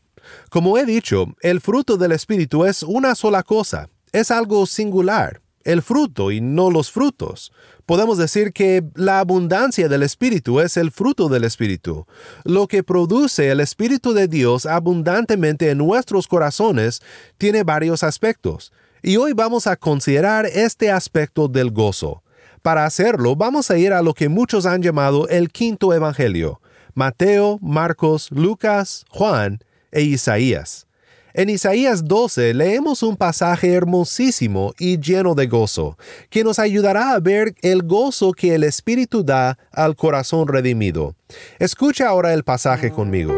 Como 0.51 0.79
he 0.79 0.87
dicho, 0.87 1.27
el 1.41 1.61
fruto 1.61 1.97
del 1.97 2.13
Espíritu 2.13 2.65
es 2.65 2.83
una 2.83 3.15
sola 3.15 3.43
cosa, 3.43 3.89
es 4.13 4.31
algo 4.31 4.67
singular, 4.67 5.41
el 5.65 5.83
fruto 5.83 6.31
y 6.31 6.41
no 6.41 6.71
los 6.71 6.91
frutos. 6.91 7.53
Podemos 7.87 8.19
decir 8.19 8.53
que 8.53 8.85
la 8.95 9.19
abundancia 9.19 9.89
del 9.89 10.03
Espíritu 10.03 10.61
es 10.61 10.77
el 10.77 10.91
fruto 10.91 11.29
del 11.29 11.45
Espíritu. 11.45 12.07
Lo 12.45 12.69
que 12.69 12.83
produce 12.83 13.51
el 13.51 13.61
Espíritu 13.61 14.13
de 14.13 14.29
Dios 14.29 14.67
abundantemente 14.67 15.71
en 15.71 15.79
nuestros 15.79 16.29
corazones 16.29 17.01
tiene 17.39 17.65
varios 17.65 18.03
aspectos. 18.03 18.73
Y 19.03 19.17
hoy 19.17 19.33
vamos 19.33 19.67
a 19.67 19.77
considerar 19.77 20.47
este 20.47 20.91
aspecto 20.91 21.49
del 21.49 21.73
gozo. 21.73 22.23
Para 22.63 22.85
hacerlo, 22.85 23.35
vamos 23.35 23.71
a 23.73 23.79
ir 23.79 23.93
a 23.93 24.03
lo 24.03 24.15
que 24.15 24.29
muchos 24.29 24.67
han 24.67 24.83
llamado 24.83 25.27
el 25.29 25.51
quinto 25.51 25.93
Evangelio, 25.93 26.61
Mateo, 26.95 27.59
Marcos, 27.61 28.31
Lucas, 28.31 29.05
Juan 29.11 29.59
e 29.91 30.03
Isaías. 30.03 30.87
En 31.35 31.49
Isaías 31.49 32.05
12 32.05 32.53
leemos 32.53 33.03
un 33.03 33.17
pasaje 33.17 33.73
hermosísimo 33.73 34.75
y 34.79 34.99
lleno 34.99 35.35
de 35.35 35.47
gozo, 35.47 35.97
que 36.29 36.45
nos 36.45 36.59
ayudará 36.59 37.13
a 37.13 37.21
ver 37.21 37.55
el 37.63 37.83
gozo 37.83 38.33
que 38.33 38.55
el 38.55 38.65
Espíritu 38.65 39.25
da 39.25 39.59
al 39.73 39.97
corazón 39.97 40.47
redimido. 40.47 41.15
Escucha 41.59 42.09
ahora 42.09 42.35
el 42.35 42.45
pasaje 42.45 42.91
conmigo. 42.91 43.35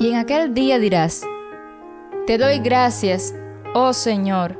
Y 0.00 0.08
en 0.10 0.16
aquel 0.16 0.54
día 0.54 0.78
dirás, 0.78 1.22
Te 2.26 2.36
doy 2.36 2.58
gracias, 2.58 3.34
oh 3.74 3.92
Señor, 3.92 4.58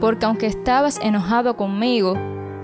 porque 0.00 0.26
aunque 0.26 0.46
estabas 0.46 0.98
enojado 1.00 1.56
conmigo, 1.56 2.14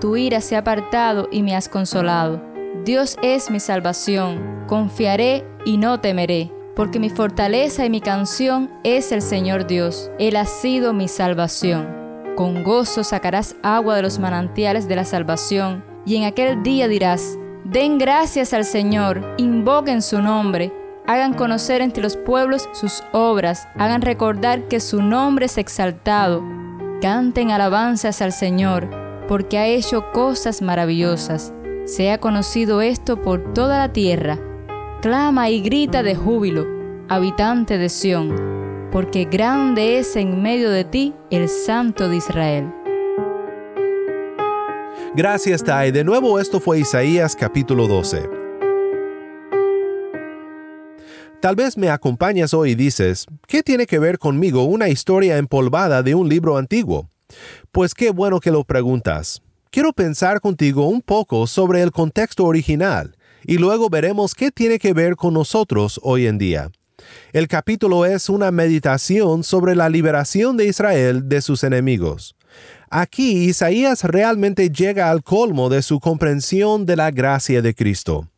tu 0.01 0.17
ira 0.17 0.41
se 0.41 0.57
ha 0.57 0.59
apartado 0.59 1.29
y 1.31 1.43
me 1.43 1.55
has 1.55 1.69
consolado. 1.69 2.41
Dios 2.83 3.17
es 3.21 3.49
mi 3.49 3.61
salvación, 3.61 4.52
confiaré 4.67 5.45
y 5.65 5.77
no 5.77 5.99
temeré, 5.99 6.51
porque 6.75 6.99
mi 6.99 7.09
fortaleza 7.09 7.85
y 7.85 7.89
mi 7.89 8.01
canción 8.01 8.69
es 8.83 9.11
el 9.11 9.21
Señor 9.21 9.67
Dios. 9.67 10.11
Él 10.19 10.35
ha 10.35 10.45
sido 10.45 10.93
mi 10.93 11.07
salvación. 11.07 11.87
Con 12.35 12.63
gozo 12.63 13.03
sacarás 13.03 13.55
agua 13.61 13.95
de 13.95 14.01
los 14.01 14.19
manantiales 14.19 14.87
de 14.87 14.95
la 14.95 15.05
salvación, 15.05 15.83
y 16.05 16.15
en 16.15 16.23
aquel 16.23 16.63
día 16.63 16.87
dirás, 16.87 17.37
Den 17.63 17.97
gracias 17.97 18.53
al 18.53 18.65
Señor, 18.65 19.35
invoquen 19.37 20.01
su 20.01 20.21
nombre, 20.21 20.73
hagan 21.07 21.33
conocer 21.33 21.81
entre 21.81 22.03
los 22.03 22.17
pueblos 22.17 22.67
sus 22.73 23.03
obras, 23.11 23.67
hagan 23.75 24.01
recordar 24.01 24.67
que 24.67 24.79
su 24.79 25.01
nombre 25.01 25.45
es 25.45 25.57
exaltado, 25.57 26.43
canten 27.01 27.51
alabanzas 27.51 28.21
al 28.21 28.33
Señor, 28.33 28.89
porque 29.27 29.57
ha 29.57 29.67
hecho 29.67 30.11
cosas 30.11 30.61
maravillosas. 30.61 31.53
Sea 31.85 32.17
conocido 32.17 32.81
esto 32.81 33.21
por 33.21 33.53
toda 33.53 33.77
la 33.77 33.93
tierra 33.93 34.39
clama 35.03 35.49
y 35.49 35.59
grita 35.59 36.01
de 36.01 36.15
júbilo, 36.15 36.65
habitante 37.09 37.77
de 37.77 37.89
Sión, 37.89 38.87
porque 38.89 39.25
grande 39.25 39.99
es 39.99 40.15
en 40.15 40.41
medio 40.41 40.71
de 40.71 40.85
ti 40.85 41.13
el 41.29 41.49
Santo 41.49 42.07
de 42.07 42.15
Israel. 42.15 42.73
Gracias, 45.13 45.61
Tai. 45.61 45.91
De 45.91 46.05
nuevo, 46.05 46.39
esto 46.39 46.61
fue 46.61 46.79
Isaías 46.79 47.35
capítulo 47.35 47.89
12. 47.89 48.29
Tal 51.41 51.57
vez 51.57 51.77
me 51.77 51.89
acompañas 51.89 52.53
hoy 52.53 52.71
y 52.71 52.75
dices, 52.75 53.25
¿qué 53.45 53.61
tiene 53.61 53.85
que 53.85 53.99
ver 53.99 54.17
conmigo 54.17 54.63
una 54.63 54.87
historia 54.87 55.35
empolvada 55.35 56.01
de 56.01 56.15
un 56.15 56.29
libro 56.29 56.55
antiguo? 56.55 57.09
Pues 57.73 57.93
qué 57.93 58.11
bueno 58.11 58.39
que 58.39 58.51
lo 58.51 58.63
preguntas. 58.63 59.41
Quiero 59.69 59.91
pensar 59.91 60.39
contigo 60.39 60.87
un 60.87 61.01
poco 61.01 61.45
sobre 61.45 61.81
el 61.81 61.91
contexto 61.91 62.45
original 62.45 63.17
y 63.45 63.57
luego 63.57 63.89
veremos 63.89 64.35
qué 64.35 64.51
tiene 64.51 64.79
que 64.79 64.93
ver 64.93 65.15
con 65.15 65.33
nosotros 65.33 65.99
hoy 66.03 66.27
en 66.27 66.37
día. 66.37 66.71
El 67.31 67.47
capítulo 67.47 68.05
es 68.05 68.29
una 68.29 68.51
meditación 68.51 69.43
sobre 69.43 69.75
la 69.75 69.89
liberación 69.89 70.57
de 70.57 70.65
Israel 70.65 71.27
de 71.27 71.41
sus 71.41 71.63
enemigos. 71.63 72.35
Aquí 72.89 73.45
Isaías 73.45 74.03
realmente 74.03 74.69
llega 74.69 75.09
al 75.09 75.23
colmo 75.23 75.69
de 75.69 75.81
su 75.81 75.99
comprensión 75.99 76.85
de 76.85 76.95
la 76.95 77.11
gracia 77.11 77.61
de 77.61 77.73
Cristo. 77.73 78.29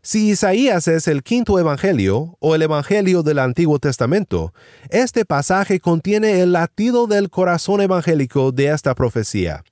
Si 0.00 0.28
Isaías 0.28 0.86
es 0.86 1.08
el 1.08 1.24
quinto 1.24 1.58
evangelio 1.58 2.36
o 2.38 2.54
el 2.54 2.62
evangelio 2.62 3.24
del 3.24 3.40
Antiguo 3.40 3.80
Testamento, 3.80 4.54
este 4.90 5.24
pasaje 5.24 5.80
contiene 5.80 6.40
el 6.40 6.52
latido 6.52 7.08
del 7.08 7.30
corazón 7.30 7.80
evangélico 7.80 8.52
de 8.52 8.68
esta 8.68 8.94
profecía. 8.94 9.64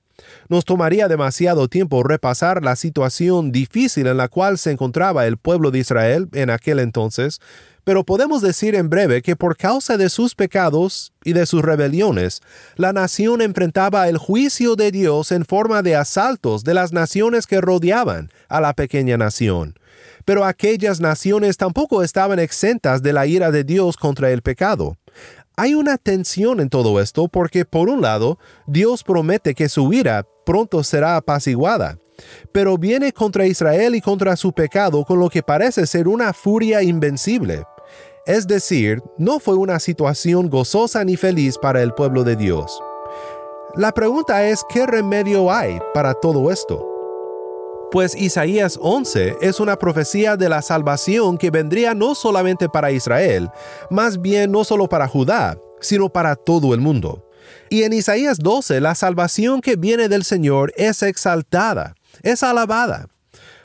Nos 0.49 0.65
tomaría 0.65 1.07
demasiado 1.07 1.67
tiempo 1.67 2.03
repasar 2.03 2.63
la 2.63 2.75
situación 2.75 3.51
difícil 3.51 4.07
en 4.07 4.17
la 4.17 4.27
cual 4.27 4.57
se 4.57 4.71
encontraba 4.71 5.25
el 5.27 5.37
pueblo 5.37 5.71
de 5.71 5.79
Israel 5.79 6.29
en 6.33 6.49
aquel 6.49 6.79
entonces, 6.79 7.39
pero 7.85 8.03
podemos 8.03 8.41
decir 8.41 8.73
en 8.73 8.89
breve 8.89 9.21
que 9.21 9.35
por 9.35 9.55
causa 9.55 9.95
de 9.95 10.09
sus 10.09 10.33
pecados 10.33 11.13
y 11.23 11.33
de 11.33 11.45
sus 11.45 11.61
rebeliones, 11.61 12.41
la 12.75 12.93
nación 12.93 13.41
enfrentaba 13.41 14.09
el 14.09 14.17
juicio 14.17 14.75
de 14.75 14.91
Dios 14.91 15.31
en 15.31 15.45
forma 15.45 15.83
de 15.83 15.95
asaltos 15.95 16.63
de 16.63 16.73
las 16.73 16.93
naciones 16.93 17.45
que 17.45 17.61
rodeaban 17.61 18.31
a 18.49 18.59
la 18.59 18.73
pequeña 18.73 19.17
nación. 19.17 19.75
Pero 20.25 20.45
aquellas 20.45 20.99
naciones 20.99 21.57
tampoco 21.57 22.01
estaban 22.01 22.39
exentas 22.39 23.03
de 23.03 23.13
la 23.13 23.27
ira 23.27 23.51
de 23.51 23.63
Dios 23.63 23.97
contra 23.97 24.31
el 24.31 24.41
pecado. 24.41 24.97
Hay 25.57 25.73
una 25.73 25.97
tensión 25.97 26.59
en 26.59 26.69
todo 26.69 26.99
esto 26.99 27.29
porque, 27.29 27.63
por 27.63 27.87
un 27.87 28.01
lado, 28.01 28.37
Dios 28.67 29.03
promete 29.03 29.55
que 29.55 29.69
su 29.69 29.93
ira 29.93 30.27
pronto 30.45 30.83
será 30.83 31.15
apaciguada, 31.15 31.97
pero 32.51 32.77
viene 32.77 33.13
contra 33.13 33.47
Israel 33.47 33.95
y 33.95 34.01
contra 34.01 34.35
su 34.35 34.51
pecado 34.51 35.05
con 35.05 35.19
lo 35.19 35.29
que 35.29 35.43
parece 35.43 35.87
ser 35.87 36.07
una 36.07 36.33
furia 36.33 36.83
invencible. 36.83 37.63
Es 38.25 38.47
decir, 38.47 39.01
no 39.17 39.39
fue 39.39 39.55
una 39.55 39.79
situación 39.79 40.49
gozosa 40.49 41.03
ni 41.05 41.15
feliz 41.15 41.57
para 41.57 41.81
el 41.81 41.93
pueblo 41.93 42.23
de 42.23 42.35
Dios. 42.35 42.81
La 43.75 43.93
pregunta 43.93 44.45
es, 44.47 44.63
¿qué 44.67 44.85
remedio 44.85 45.51
hay 45.51 45.79
para 45.93 46.13
todo 46.13 46.51
esto? 46.51 46.94
Pues 47.91 48.15
Isaías 48.15 48.77
11 48.81 49.37
es 49.41 49.59
una 49.59 49.77
profecía 49.77 50.35
de 50.35 50.49
la 50.49 50.61
salvación 50.61 51.37
que 51.37 51.51
vendría 51.51 51.93
no 51.93 52.15
solamente 52.15 52.67
para 52.67 52.91
Israel, 52.91 53.49
más 53.89 54.21
bien 54.21 54.51
no 54.51 54.63
solo 54.63 54.89
para 54.89 55.07
Judá, 55.07 55.57
sino 55.79 56.09
para 56.09 56.35
todo 56.35 56.73
el 56.73 56.81
mundo. 56.81 57.29
Y 57.69 57.83
en 57.83 57.93
Isaías 57.93 58.39
12 58.39 58.81
la 58.81 58.95
salvación 58.95 59.61
que 59.61 59.75
viene 59.75 60.09
del 60.09 60.23
Señor 60.23 60.73
es 60.75 61.03
exaltada, 61.03 61.95
es 62.23 62.43
alabada. 62.43 63.07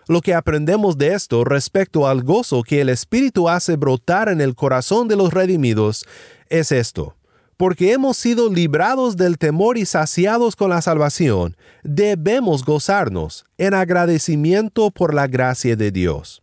Lo 0.06 0.20
que 0.20 0.34
aprendemos 0.34 0.98
de 0.98 1.14
esto 1.14 1.44
respecto 1.44 2.06
al 2.06 2.22
gozo 2.22 2.62
que 2.62 2.80
el 2.80 2.88
Espíritu 2.88 3.48
hace 3.48 3.76
brotar 3.76 4.28
en 4.28 4.40
el 4.40 4.54
corazón 4.54 5.08
de 5.08 5.16
los 5.16 5.32
redimidos 5.32 6.04
es 6.48 6.72
esto 6.72 7.14
porque 7.60 7.92
hemos 7.92 8.16
sido 8.16 8.50
librados 8.50 9.18
del 9.18 9.36
temor 9.36 9.76
y 9.76 9.84
saciados 9.84 10.56
con 10.56 10.70
la 10.70 10.80
salvación, 10.80 11.58
debemos 11.82 12.64
gozarnos 12.64 13.44
en 13.58 13.74
agradecimiento 13.74 14.90
por 14.90 15.12
la 15.12 15.26
gracia 15.26 15.76
de 15.76 15.90
Dios. 15.90 16.42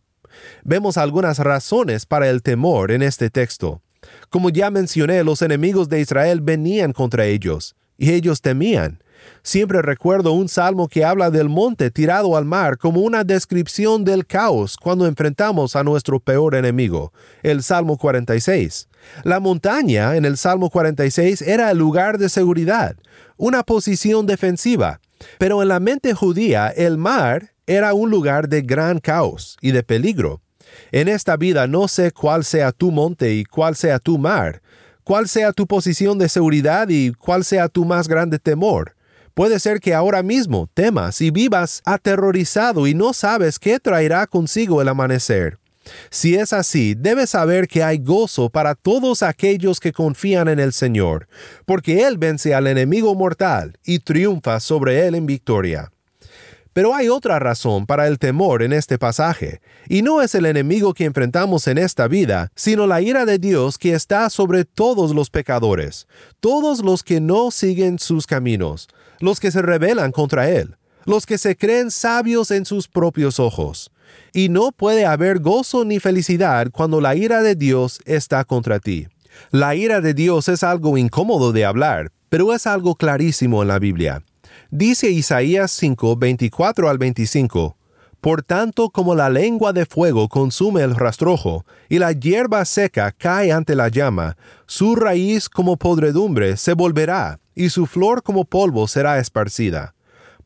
Vemos 0.62 0.96
algunas 0.96 1.40
razones 1.40 2.06
para 2.06 2.30
el 2.30 2.40
temor 2.40 2.92
en 2.92 3.02
este 3.02 3.30
texto. 3.30 3.82
Como 4.30 4.48
ya 4.50 4.70
mencioné, 4.70 5.24
los 5.24 5.42
enemigos 5.42 5.88
de 5.88 6.00
Israel 6.00 6.40
venían 6.40 6.92
contra 6.92 7.26
ellos, 7.26 7.74
y 7.96 8.12
ellos 8.12 8.40
temían. 8.40 9.02
Siempre 9.42 9.82
recuerdo 9.82 10.30
un 10.30 10.48
salmo 10.48 10.86
que 10.86 11.04
habla 11.04 11.32
del 11.32 11.48
monte 11.48 11.90
tirado 11.90 12.36
al 12.36 12.44
mar 12.44 12.78
como 12.78 13.00
una 13.00 13.24
descripción 13.24 14.04
del 14.04 14.24
caos 14.24 14.76
cuando 14.76 15.04
enfrentamos 15.04 15.74
a 15.74 15.82
nuestro 15.82 16.20
peor 16.20 16.54
enemigo, 16.54 17.12
el 17.42 17.64
Salmo 17.64 17.98
46. 17.98 18.87
La 19.24 19.40
montaña 19.40 20.16
en 20.16 20.24
el 20.24 20.36
Salmo 20.36 20.70
46 20.70 21.42
era 21.42 21.70
el 21.70 21.78
lugar 21.78 22.18
de 22.18 22.28
seguridad, 22.28 22.96
una 23.36 23.62
posición 23.62 24.26
defensiva, 24.26 25.00
pero 25.38 25.62
en 25.62 25.68
la 25.68 25.80
mente 25.80 26.14
judía 26.14 26.68
el 26.68 26.98
mar 26.98 27.52
era 27.66 27.94
un 27.94 28.10
lugar 28.10 28.48
de 28.48 28.62
gran 28.62 28.98
caos 28.98 29.56
y 29.60 29.72
de 29.72 29.82
peligro. 29.82 30.40
En 30.92 31.08
esta 31.08 31.36
vida 31.36 31.66
no 31.66 31.88
sé 31.88 32.12
cuál 32.12 32.44
sea 32.44 32.72
tu 32.72 32.90
monte 32.90 33.34
y 33.34 33.44
cuál 33.44 33.76
sea 33.76 33.98
tu 33.98 34.18
mar, 34.18 34.62
cuál 35.04 35.28
sea 35.28 35.52
tu 35.52 35.66
posición 35.66 36.18
de 36.18 36.28
seguridad 36.28 36.88
y 36.88 37.12
cuál 37.12 37.44
sea 37.44 37.68
tu 37.68 37.84
más 37.84 38.08
grande 38.08 38.38
temor. 38.38 38.94
Puede 39.34 39.60
ser 39.60 39.80
que 39.80 39.94
ahora 39.94 40.22
mismo 40.22 40.68
temas 40.74 41.20
y 41.20 41.30
vivas 41.30 41.80
aterrorizado 41.84 42.86
y 42.86 42.94
no 42.94 43.12
sabes 43.12 43.58
qué 43.58 43.78
traerá 43.78 44.26
consigo 44.26 44.82
el 44.82 44.88
amanecer. 44.88 45.58
Si 46.10 46.34
es 46.34 46.52
así, 46.52 46.94
debes 46.94 47.30
saber 47.30 47.68
que 47.68 47.82
hay 47.82 47.98
gozo 47.98 48.50
para 48.50 48.74
todos 48.74 49.22
aquellos 49.22 49.80
que 49.80 49.92
confían 49.92 50.48
en 50.48 50.58
el 50.58 50.72
Señor, 50.72 51.28
porque 51.66 52.06
Él 52.06 52.18
vence 52.18 52.54
al 52.54 52.66
enemigo 52.66 53.14
mortal 53.14 53.78
y 53.84 54.00
triunfa 54.00 54.60
sobre 54.60 55.06
él 55.06 55.14
en 55.14 55.26
victoria. 55.26 55.92
Pero 56.72 56.94
hay 56.94 57.08
otra 57.08 57.38
razón 57.38 57.86
para 57.86 58.06
el 58.06 58.18
temor 58.18 58.62
en 58.62 58.72
este 58.72 58.98
pasaje, 58.98 59.60
y 59.88 60.02
no 60.02 60.22
es 60.22 60.34
el 60.34 60.46
enemigo 60.46 60.94
que 60.94 61.06
enfrentamos 61.06 61.66
en 61.66 61.78
esta 61.78 62.06
vida, 62.06 62.52
sino 62.54 62.86
la 62.86 63.00
ira 63.00 63.24
de 63.24 63.38
Dios 63.38 63.78
que 63.78 63.94
está 63.94 64.30
sobre 64.30 64.64
todos 64.64 65.14
los 65.14 65.30
pecadores, 65.30 66.06
todos 66.38 66.84
los 66.84 67.02
que 67.02 67.20
no 67.20 67.50
siguen 67.50 67.98
sus 67.98 68.26
caminos, 68.26 68.88
los 69.18 69.40
que 69.40 69.50
se 69.50 69.62
rebelan 69.62 70.12
contra 70.12 70.50
Él, 70.50 70.76
los 71.04 71.26
que 71.26 71.38
se 71.38 71.56
creen 71.56 71.90
sabios 71.90 72.50
en 72.50 72.64
sus 72.64 72.86
propios 72.86 73.40
ojos. 73.40 73.90
Y 74.32 74.48
no 74.48 74.72
puede 74.72 75.06
haber 75.06 75.40
gozo 75.40 75.84
ni 75.84 76.00
felicidad 76.00 76.68
cuando 76.70 77.00
la 77.00 77.14
ira 77.14 77.42
de 77.42 77.54
Dios 77.54 78.00
está 78.04 78.44
contra 78.44 78.80
ti. 78.80 79.08
La 79.50 79.74
ira 79.74 80.00
de 80.00 80.14
Dios 80.14 80.48
es 80.48 80.62
algo 80.62 80.98
incómodo 80.98 81.52
de 81.52 81.64
hablar, 81.64 82.10
pero 82.28 82.54
es 82.54 82.66
algo 82.66 82.94
clarísimo 82.94 83.62
en 83.62 83.68
la 83.68 83.78
Biblia. 83.78 84.22
Dice 84.70 85.10
Isaías 85.10 85.70
5, 85.72 86.16
24 86.16 86.88
al 86.88 86.98
25, 86.98 87.76
Por 88.20 88.42
tanto 88.42 88.90
como 88.90 89.14
la 89.14 89.30
lengua 89.30 89.72
de 89.72 89.86
fuego 89.86 90.28
consume 90.28 90.82
el 90.82 90.94
rastrojo, 90.94 91.64
y 91.88 91.98
la 91.98 92.12
hierba 92.12 92.64
seca 92.64 93.12
cae 93.12 93.52
ante 93.52 93.74
la 93.74 93.88
llama, 93.88 94.36
su 94.66 94.96
raíz 94.96 95.48
como 95.48 95.76
podredumbre 95.76 96.56
se 96.56 96.74
volverá, 96.74 97.40
y 97.54 97.70
su 97.70 97.86
flor 97.86 98.22
como 98.22 98.44
polvo 98.44 98.88
será 98.88 99.18
esparcida 99.18 99.94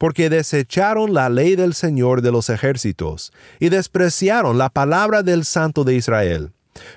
porque 0.02 0.28
desecharon 0.28 1.14
la 1.14 1.28
ley 1.28 1.54
del 1.54 1.74
Señor 1.74 2.22
de 2.22 2.32
los 2.32 2.50
ejércitos, 2.50 3.32
y 3.60 3.68
despreciaron 3.68 4.58
la 4.58 4.68
palabra 4.68 5.22
del 5.22 5.44
Santo 5.44 5.84
de 5.84 5.94
Israel. 5.94 6.50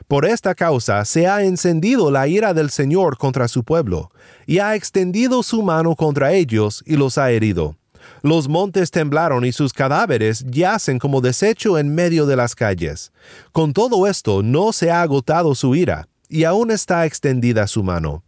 Por 0.07 0.25
esta 0.25 0.55
causa 0.55 1.05
se 1.05 1.27
ha 1.27 1.43
encendido 1.43 2.09
la 2.09 2.27
ira 2.27 2.55
del 2.55 2.71
Señor 2.71 3.19
contra 3.19 3.47
su 3.47 3.63
pueblo, 3.63 4.09
y 4.47 4.57
ha 4.57 4.73
extendido 4.73 5.43
su 5.43 5.61
mano 5.61 5.95
contra 5.95 6.33
ellos 6.33 6.81
y 6.83 6.97
los 6.97 7.19
ha 7.19 7.29
herido. 7.29 7.75
Los 8.23 8.47
montes 8.49 8.89
temblaron 8.89 9.45
y 9.45 9.51
sus 9.51 9.71
cadáveres 9.71 10.43
yacen 10.49 10.97
como 10.97 11.21
desecho 11.21 11.77
en 11.77 11.93
medio 11.93 12.25
de 12.25 12.37
las 12.37 12.55
calles. 12.55 13.11
Con 13.51 13.73
todo 13.73 14.07
esto 14.07 14.41
no 14.41 14.73
se 14.73 14.89
ha 14.89 15.03
agotado 15.03 15.53
su 15.53 15.75
ira, 15.75 16.07
y 16.27 16.45
aún 16.45 16.71
está 16.71 17.05
extendida 17.05 17.67
su 17.67 17.83
mano. 17.83 18.23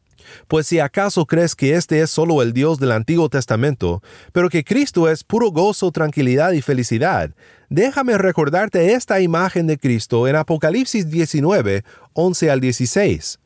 Pues 0.47 0.67
si 0.67 0.79
acaso 0.79 1.25
crees 1.25 1.55
que 1.55 1.75
este 1.75 2.01
es 2.01 2.09
solo 2.09 2.41
el 2.41 2.53
Dios 2.53 2.79
del 2.79 2.91
Antiguo 2.91 3.29
Testamento, 3.29 4.01
pero 4.31 4.49
que 4.49 4.63
Cristo 4.63 5.09
es 5.09 5.23
puro 5.23 5.51
gozo, 5.51 5.91
tranquilidad 5.91 6.51
y 6.51 6.61
felicidad, 6.61 7.31
déjame 7.69 8.17
recordarte 8.17 8.93
esta 8.93 9.19
imagen 9.19 9.67
de 9.67 9.77
Cristo 9.77 10.27
en 10.27 10.35
Apocalipsis 10.35 11.09
19, 11.09 11.83
11 12.13 12.51
al 12.51 12.59
16. 12.59 13.39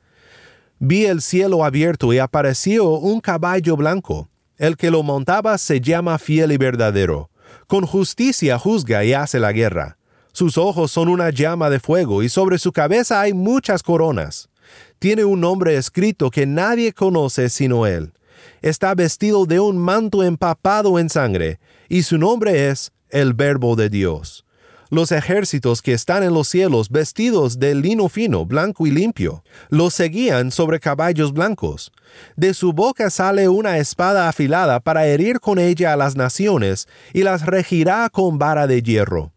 Vi 0.79 1.05
el 1.05 1.21
cielo 1.21 1.63
abierto 1.63 2.11
y 2.13 2.19
apareció 2.19 2.89
un 2.89 3.19
caballo 3.21 3.75
blanco. 3.77 4.29
El 4.57 4.77
que 4.77 4.91
lo 4.91 5.03
montaba 5.03 5.57
se 5.57 5.81
llama 5.81 6.17
fiel 6.19 6.51
y 6.51 6.57
verdadero. 6.57 7.29
Con 7.67 7.85
justicia 7.85 8.57
juzga 8.59 9.03
y 9.03 9.13
hace 9.13 9.39
la 9.39 9.51
guerra. 9.51 9.97
Sus 10.33 10.57
ojos 10.57 10.91
son 10.91 11.09
una 11.09 11.29
llama 11.29 11.69
de 11.69 11.79
fuego 11.79 12.23
y 12.23 12.29
sobre 12.29 12.57
su 12.57 12.71
cabeza 12.71 13.21
hay 13.21 13.33
muchas 13.33 13.83
coronas 13.83 14.50
tiene 14.99 15.25
un 15.25 15.41
nombre 15.41 15.75
escrito 15.77 16.29
que 16.29 16.45
nadie 16.45 16.93
conoce 16.93 17.49
sino 17.49 17.85
él. 17.85 18.13
Está 18.61 18.93
vestido 18.95 19.45
de 19.45 19.59
un 19.59 19.77
manto 19.77 20.23
empapado 20.23 20.99
en 20.99 21.09
sangre, 21.09 21.59
y 21.89 22.03
su 22.03 22.17
nombre 22.17 22.69
es 22.69 22.91
el 23.09 23.33
Verbo 23.33 23.75
de 23.75 23.89
Dios. 23.89 24.45
Los 24.89 25.11
ejércitos 25.11 25.81
que 25.81 25.93
están 25.93 26.21
en 26.21 26.33
los 26.33 26.49
cielos 26.49 26.89
vestidos 26.89 27.59
de 27.59 27.75
lino 27.75 28.09
fino, 28.09 28.45
blanco 28.45 28.85
y 28.85 28.91
limpio, 28.91 29.43
los 29.69 29.93
seguían 29.93 30.51
sobre 30.51 30.79
caballos 30.79 31.31
blancos. 31.31 31.91
De 32.35 32.53
su 32.53 32.73
boca 32.73 33.09
sale 33.09 33.47
una 33.47 33.77
espada 33.77 34.27
afilada 34.27 34.81
para 34.81 35.07
herir 35.07 35.39
con 35.39 35.59
ella 35.59 35.93
a 35.93 35.97
las 35.97 36.15
naciones, 36.15 36.87
y 37.13 37.23
las 37.23 37.45
regirá 37.45 38.09
con 38.09 38.37
vara 38.37 38.67
de 38.67 38.83
hierro 38.83 39.31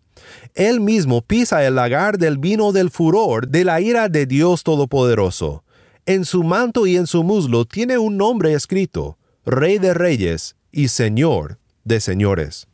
él 0.55 0.81
mismo 0.81 1.23
pisa 1.23 1.64
el 1.64 1.75
lagar 1.75 2.18
del 2.18 2.38
vino 2.38 2.73
del 2.73 2.90
furor 2.90 3.49
de 3.49 3.64
la 3.64 3.81
ira 3.81 4.09
de 4.09 4.27
Dios 4.27 4.62
Todopoderoso. 4.62 5.64
En 6.07 6.25
su 6.25 6.44
manto 6.44 6.87
y 6.87 6.97
en 6.97 7.07
su 7.07 7.25
muslo 7.25 7.64
tiene 7.64 7.99
un 7.99 8.16
nombre 8.16 8.53
escrito, 8.53 9.18
Rey 9.47 9.79
de 9.79 9.94
Reyes 9.94 10.57
y 10.70 10.88
Señor 10.88 11.59
de 11.85 12.01
Señores. 12.01 12.66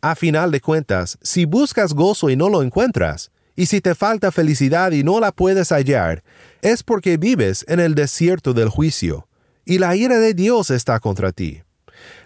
A 0.00 0.14
final 0.14 0.50
de 0.50 0.60
cuentas, 0.60 1.18
si 1.22 1.44
buscas 1.44 1.94
gozo 1.94 2.30
y 2.30 2.36
no 2.36 2.48
lo 2.48 2.62
encuentras, 2.62 3.30
y 3.56 3.66
si 3.66 3.80
te 3.80 3.94
falta 3.94 4.32
felicidad 4.32 4.92
y 4.92 5.02
no 5.02 5.20
la 5.20 5.32
puedes 5.32 5.70
hallar, 5.70 6.22
es 6.62 6.82
porque 6.82 7.16
vives 7.16 7.64
en 7.68 7.80
el 7.80 7.94
desierto 7.94 8.54
del 8.54 8.68
juicio, 8.68 9.28
y 9.64 9.78
la 9.78 9.94
ira 9.96 10.18
de 10.18 10.34
Dios 10.34 10.70
está 10.70 11.00
contra 11.00 11.32
ti. 11.32 11.62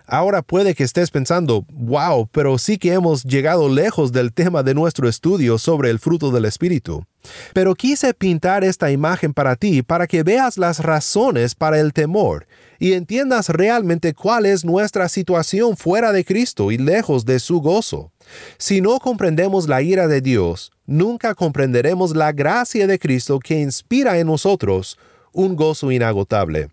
Ahora 0.07 0.43
puede 0.43 0.75
que 0.77 0.85
estés 0.85 1.11
pensando, 1.11 1.65
wow, 1.73 2.29
pero 2.31 2.59
sí 2.59 2.79
que 2.79 2.93
hemos 2.93 3.25
llegado 3.25 3.69
lejos 3.69 4.13
del 4.13 4.33
tema 4.33 4.63
de 4.63 4.73
nuestro 4.73 5.09
estudio 5.09 5.59
sobre 5.59 5.91
el 5.91 5.99
fruto 5.99 6.31
del 6.31 6.45
Espíritu. 6.45 7.05
Pero 7.53 7.75
quise 7.75 8.15
pintar 8.15 8.63
esta 8.63 8.93
imagen 8.93 9.35
para 9.35 9.57
ti 9.57 9.83
para 9.83 10.07
que 10.07 10.23
veas 10.23 10.59
las 10.59 10.79
razones 10.79 11.57
para 11.57 11.81
el 11.81 11.93
temor 11.93 12.47
y 12.79 12.93
entiendas 12.93 13.49
realmente 13.49 14.15
cuál 14.15 14.47
es 14.47 14.65
nuestra 14.65 15.09
situación 15.09 15.77
fuera 15.77 16.13
de 16.13 16.25
Cristo 16.25 16.71
y 16.71 16.79
lejos 16.79 17.25
de 17.25 17.41
su 17.41 17.61
gozo. 17.61 18.13
Si 18.59 18.81
no 18.81 19.01
comprendemos 19.01 19.69
la 19.69 19.83
ira 19.83 20.07
de 20.07 20.21
Dios, 20.21 20.71
nunca 20.87 21.35
comprenderemos 21.35 22.15
la 22.15 22.31
gracia 22.31 22.87
de 22.87 22.99
Cristo 23.01 23.41
que 23.41 23.61
inspira 23.61 24.19
en 24.19 24.29
nosotros 24.29 24.99
un 25.33 25.57
gozo 25.57 25.91
inagotable. 25.91 26.69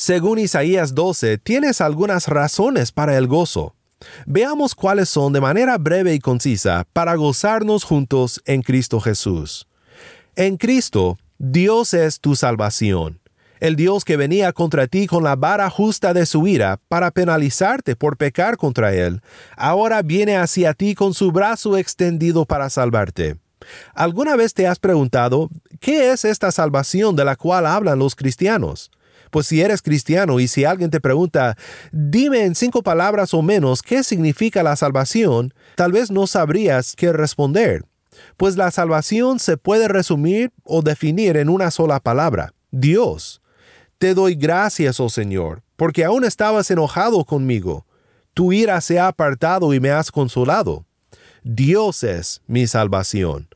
Según 0.00 0.38
Isaías 0.38 0.94
12, 0.94 1.36
tienes 1.36 1.82
algunas 1.82 2.26
razones 2.26 2.90
para 2.90 3.18
el 3.18 3.26
gozo. 3.26 3.74
Veamos 4.24 4.74
cuáles 4.74 5.10
son 5.10 5.34
de 5.34 5.42
manera 5.42 5.76
breve 5.76 6.14
y 6.14 6.20
concisa 6.20 6.86
para 6.94 7.16
gozarnos 7.16 7.84
juntos 7.84 8.40
en 8.46 8.62
Cristo 8.62 8.98
Jesús. 8.98 9.68
En 10.36 10.56
Cristo, 10.56 11.18
Dios 11.36 11.92
es 11.92 12.18
tu 12.18 12.34
salvación. 12.34 13.20
El 13.60 13.76
Dios 13.76 14.06
que 14.06 14.16
venía 14.16 14.54
contra 14.54 14.86
ti 14.86 15.06
con 15.06 15.22
la 15.22 15.36
vara 15.36 15.68
justa 15.68 16.14
de 16.14 16.24
su 16.24 16.46
ira 16.46 16.80
para 16.88 17.10
penalizarte 17.10 17.94
por 17.94 18.16
pecar 18.16 18.56
contra 18.56 18.94
Él, 18.94 19.20
ahora 19.54 20.00
viene 20.00 20.38
hacia 20.38 20.72
ti 20.72 20.94
con 20.94 21.12
su 21.12 21.30
brazo 21.30 21.76
extendido 21.76 22.46
para 22.46 22.70
salvarte. 22.70 23.36
¿Alguna 23.92 24.34
vez 24.36 24.54
te 24.54 24.66
has 24.66 24.78
preguntado, 24.78 25.50
¿qué 25.78 26.10
es 26.10 26.24
esta 26.24 26.50
salvación 26.52 27.16
de 27.16 27.26
la 27.26 27.36
cual 27.36 27.66
hablan 27.66 27.98
los 27.98 28.16
cristianos? 28.16 28.90
Pues 29.30 29.46
si 29.46 29.60
eres 29.60 29.82
cristiano 29.82 30.40
y 30.40 30.48
si 30.48 30.64
alguien 30.64 30.90
te 30.90 31.00
pregunta, 31.00 31.56
dime 31.92 32.44
en 32.44 32.54
cinco 32.54 32.82
palabras 32.82 33.32
o 33.34 33.42
menos 33.42 33.82
qué 33.82 34.02
significa 34.02 34.62
la 34.62 34.76
salvación, 34.76 35.54
tal 35.76 35.92
vez 35.92 36.10
no 36.10 36.26
sabrías 36.26 36.94
qué 36.96 37.12
responder. 37.12 37.84
Pues 38.36 38.56
la 38.56 38.70
salvación 38.70 39.38
se 39.38 39.56
puede 39.56 39.88
resumir 39.88 40.52
o 40.64 40.82
definir 40.82 41.36
en 41.36 41.48
una 41.48 41.70
sola 41.70 42.00
palabra, 42.00 42.54
Dios. 42.70 43.40
Te 43.98 44.14
doy 44.14 44.34
gracias, 44.34 44.98
oh 44.98 45.08
Señor, 45.08 45.62
porque 45.76 46.04
aún 46.04 46.24
estabas 46.24 46.70
enojado 46.70 47.24
conmigo. 47.24 47.86
Tu 48.34 48.52
ira 48.52 48.80
se 48.80 48.98
ha 48.98 49.08
apartado 49.08 49.74
y 49.74 49.80
me 49.80 49.90
has 49.90 50.10
consolado. 50.10 50.86
Dios 51.42 52.02
es 52.02 52.42
mi 52.46 52.66
salvación. 52.66 53.49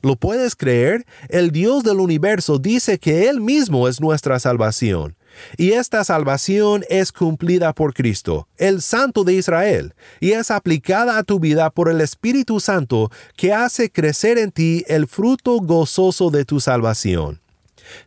¿Lo 0.00 0.14
puedes 0.14 0.54
creer? 0.54 1.04
El 1.28 1.50
Dios 1.50 1.82
del 1.82 1.98
universo 1.98 2.60
dice 2.60 3.00
que 3.00 3.28
Él 3.28 3.40
mismo 3.40 3.88
es 3.88 4.00
nuestra 4.00 4.38
salvación. 4.38 5.16
Y 5.56 5.72
esta 5.72 6.04
salvación 6.04 6.84
es 6.88 7.10
cumplida 7.10 7.72
por 7.72 7.94
Cristo, 7.94 8.46
el 8.58 8.80
Santo 8.80 9.24
de 9.24 9.34
Israel, 9.34 9.94
y 10.20 10.32
es 10.32 10.52
aplicada 10.52 11.18
a 11.18 11.24
tu 11.24 11.40
vida 11.40 11.70
por 11.70 11.90
el 11.90 12.00
Espíritu 12.00 12.60
Santo 12.60 13.10
que 13.36 13.52
hace 13.52 13.90
crecer 13.90 14.38
en 14.38 14.52
ti 14.52 14.84
el 14.86 15.08
fruto 15.08 15.58
gozoso 15.58 16.30
de 16.30 16.44
tu 16.44 16.60
salvación. 16.60 17.40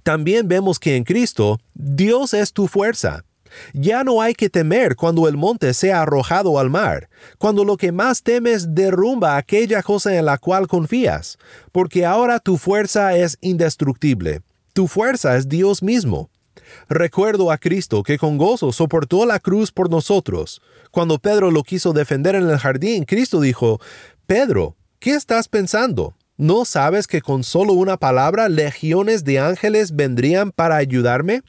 También 0.02 0.48
vemos 0.48 0.80
que 0.80 0.96
en 0.96 1.04
Cristo 1.04 1.60
Dios 1.74 2.34
es 2.34 2.54
tu 2.54 2.70
fuerza. 2.70 3.26
Ya 3.74 4.04
no 4.04 4.22
hay 4.22 4.34
que 4.34 4.50
temer 4.50 4.96
cuando 4.96 5.28
el 5.28 5.38
monte 5.38 5.74
sea 5.74 6.02
arrojado 6.02 6.60
al 6.60 6.70
mar, 6.70 7.10
cuando 7.38 7.64
lo 7.64 7.78
que 7.78 7.92
más 7.92 8.24
temes 8.24 8.74
derrumba 8.74 9.38
aquella 9.38 9.84
cosa 9.84 10.16
en 10.16 10.26
la 10.26 10.38
cual 10.38 10.68
confías, 10.68 11.38
porque 11.72 12.06
ahora 12.06 12.40
tu 12.40 12.58
fuerza 12.58 13.16
es 13.16 13.38
indestructible. 13.42 14.42
Tu 14.74 14.88
fuerza 14.88 15.36
es 15.36 15.50
Dios 15.50 15.84
mismo. 15.84 16.30
Recuerdo 16.88 17.52
a 17.52 17.58
Cristo 17.58 18.04
que 18.04 18.18
con 18.18 18.38
gozo 18.38 18.72
soportó 18.72 19.26
la 19.26 19.40
cruz 19.40 19.72
por 19.72 19.90
nosotros. 19.90 20.62
Cuando 20.92 21.20
Pedro 21.20 21.52
lo 21.52 21.64
quiso 21.64 21.94
defender 21.94 22.36
en 22.36 22.50
el 22.50 22.58
jardín, 22.58 23.04
Cristo 23.06 23.42
dijo, 23.42 23.80
Pedro, 24.26 24.76
¿qué 25.00 25.12
estás 25.12 25.48
pensando? 25.48 26.16
¿No 26.38 26.66
sabes 26.66 27.08
que 27.08 27.22
con 27.22 27.44
solo 27.44 27.74
una 27.74 27.98
palabra 27.98 28.50
legiones 28.50 29.24
de 29.24 29.40
ángeles 29.40 29.96
vendrían 29.96 30.52
para 30.52 30.78
ayudarme? 30.78 31.44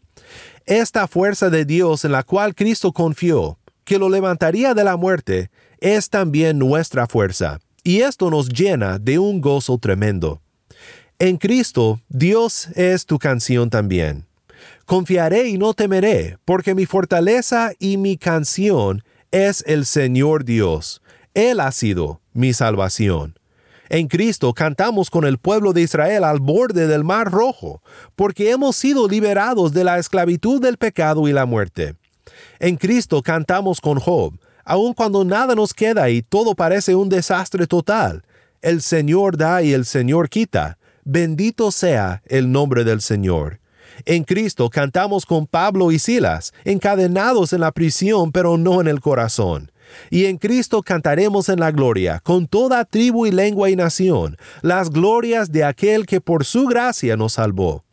Esta 0.66 1.08
fuerza 1.08 1.50
de 1.50 1.64
Dios 1.64 2.04
en 2.04 2.12
la 2.12 2.22
cual 2.22 2.54
Cristo 2.54 2.92
confió, 2.92 3.58
que 3.84 3.98
lo 3.98 4.08
levantaría 4.08 4.74
de 4.74 4.84
la 4.84 4.96
muerte, 4.96 5.50
es 5.78 6.08
también 6.08 6.58
nuestra 6.58 7.06
fuerza, 7.06 7.58
y 7.82 8.02
esto 8.02 8.30
nos 8.30 8.48
llena 8.48 8.98
de 8.98 9.18
un 9.18 9.40
gozo 9.40 9.78
tremendo. 9.78 10.40
En 11.18 11.36
Cristo, 11.36 12.00
Dios 12.08 12.68
es 12.76 13.06
tu 13.06 13.18
canción 13.18 13.70
también. 13.70 14.26
Confiaré 14.86 15.48
y 15.48 15.58
no 15.58 15.74
temeré, 15.74 16.38
porque 16.44 16.74
mi 16.74 16.86
fortaleza 16.86 17.72
y 17.78 17.96
mi 17.96 18.16
canción 18.16 19.02
es 19.30 19.64
el 19.66 19.86
Señor 19.86 20.44
Dios. 20.44 21.02
Él 21.34 21.60
ha 21.60 21.72
sido 21.72 22.20
mi 22.32 22.52
salvación. 22.52 23.38
En 23.92 24.08
Cristo 24.08 24.54
cantamos 24.54 25.10
con 25.10 25.26
el 25.26 25.36
pueblo 25.36 25.74
de 25.74 25.82
Israel 25.82 26.24
al 26.24 26.40
borde 26.40 26.86
del 26.86 27.04
Mar 27.04 27.30
Rojo, 27.30 27.82
porque 28.16 28.50
hemos 28.50 28.74
sido 28.74 29.06
liberados 29.06 29.74
de 29.74 29.84
la 29.84 29.98
esclavitud 29.98 30.62
del 30.62 30.78
pecado 30.78 31.28
y 31.28 31.32
la 31.34 31.44
muerte. 31.44 31.94
En 32.58 32.76
Cristo 32.76 33.20
cantamos 33.20 33.82
con 33.82 34.00
Job, 34.00 34.32
aun 34.64 34.94
cuando 34.94 35.26
nada 35.26 35.54
nos 35.54 35.74
queda 35.74 36.08
y 36.08 36.22
todo 36.22 36.54
parece 36.54 36.94
un 36.94 37.10
desastre 37.10 37.66
total. 37.66 38.24
El 38.62 38.80
Señor 38.80 39.36
da 39.36 39.62
y 39.62 39.74
el 39.74 39.84
Señor 39.84 40.30
quita. 40.30 40.78
Bendito 41.04 41.70
sea 41.70 42.22
el 42.24 42.50
nombre 42.50 42.84
del 42.84 43.02
Señor. 43.02 43.60
En 44.06 44.24
Cristo 44.24 44.70
cantamos 44.70 45.26
con 45.26 45.46
Pablo 45.46 45.92
y 45.92 45.98
Silas, 45.98 46.54
encadenados 46.64 47.52
en 47.52 47.60
la 47.60 47.72
prisión, 47.72 48.32
pero 48.32 48.56
no 48.56 48.80
en 48.80 48.88
el 48.88 49.00
corazón. 49.00 49.70
Y 50.10 50.26
en 50.26 50.38
Cristo 50.38 50.82
cantaremos 50.82 51.48
en 51.48 51.60
la 51.60 51.70
gloria, 51.70 52.20
con 52.22 52.46
toda 52.46 52.84
tribu 52.84 53.26
y 53.26 53.30
lengua 53.30 53.70
y 53.70 53.76
nación, 53.76 54.36
las 54.62 54.90
glorias 54.90 55.52
de 55.52 55.64
aquel 55.64 56.06
que 56.06 56.20
por 56.20 56.44
su 56.44 56.66
gracia 56.66 57.16
nos 57.16 57.34
salvó. 57.34 57.84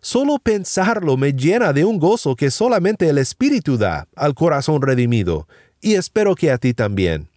Solo 0.00 0.38
pensarlo 0.38 1.16
me 1.16 1.32
llena 1.32 1.72
de 1.72 1.84
un 1.84 1.98
gozo 1.98 2.36
que 2.36 2.50
solamente 2.50 3.08
el 3.08 3.16
Espíritu 3.16 3.78
da 3.78 4.06
al 4.16 4.34
corazón 4.34 4.82
redimido, 4.82 5.48
y 5.80 5.94
espero 5.94 6.34
que 6.34 6.50
a 6.50 6.58
ti 6.58 6.74
también. 6.74 7.28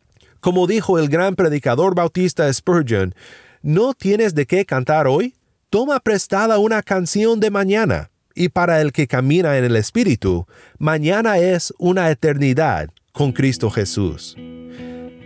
Como 0.41 0.67
dijo 0.67 0.99
el 0.99 1.07
gran 1.07 1.35
predicador 1.35 1.95
bautista 1.95 2.51
Spurgeon, 2.51 3.15
¿no 3.61 3.93
tienes 3.93 4.35
de 4.35 4.45
qué 4.45 4.65
cantar 4.65 5.07
hoy? 5.07 5.33
Toma 5.69 5.99
prestada 5.99 6.57
una 6.57 6.83
canción 6.83 7.39
de 7.39 7.51
mañana, 7.51 8.09
y 8.35 8.49
para 8.49 8.81
el 8.81 8.91
que 8.91 9.07
camina 9.07 9.57
en 9.57 9.63
el 9.63 9.75
Espíritu, 9.75 10.45
mañana 10.77 11.39
es 11.39 11.73
una 11.77 12.11
eternidad 12.11 12.89
con 13.17 13.31
Cristo 13.31 13.71
Jesús. 13.71 14.35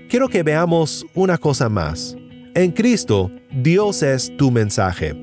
Quiero 0.09 0.29
que 0.29 0.43
veamos 0.43 1.05
una 1.13 1.37
cosa 1.37 1.67
más. 1.67 2.15
En 2.55 2.71
Cristo, 2.71 3.29
Dios 3.51 4.01
es 4.01 4.31
tu 4.37 4.49
mensaje. 4.49 5.13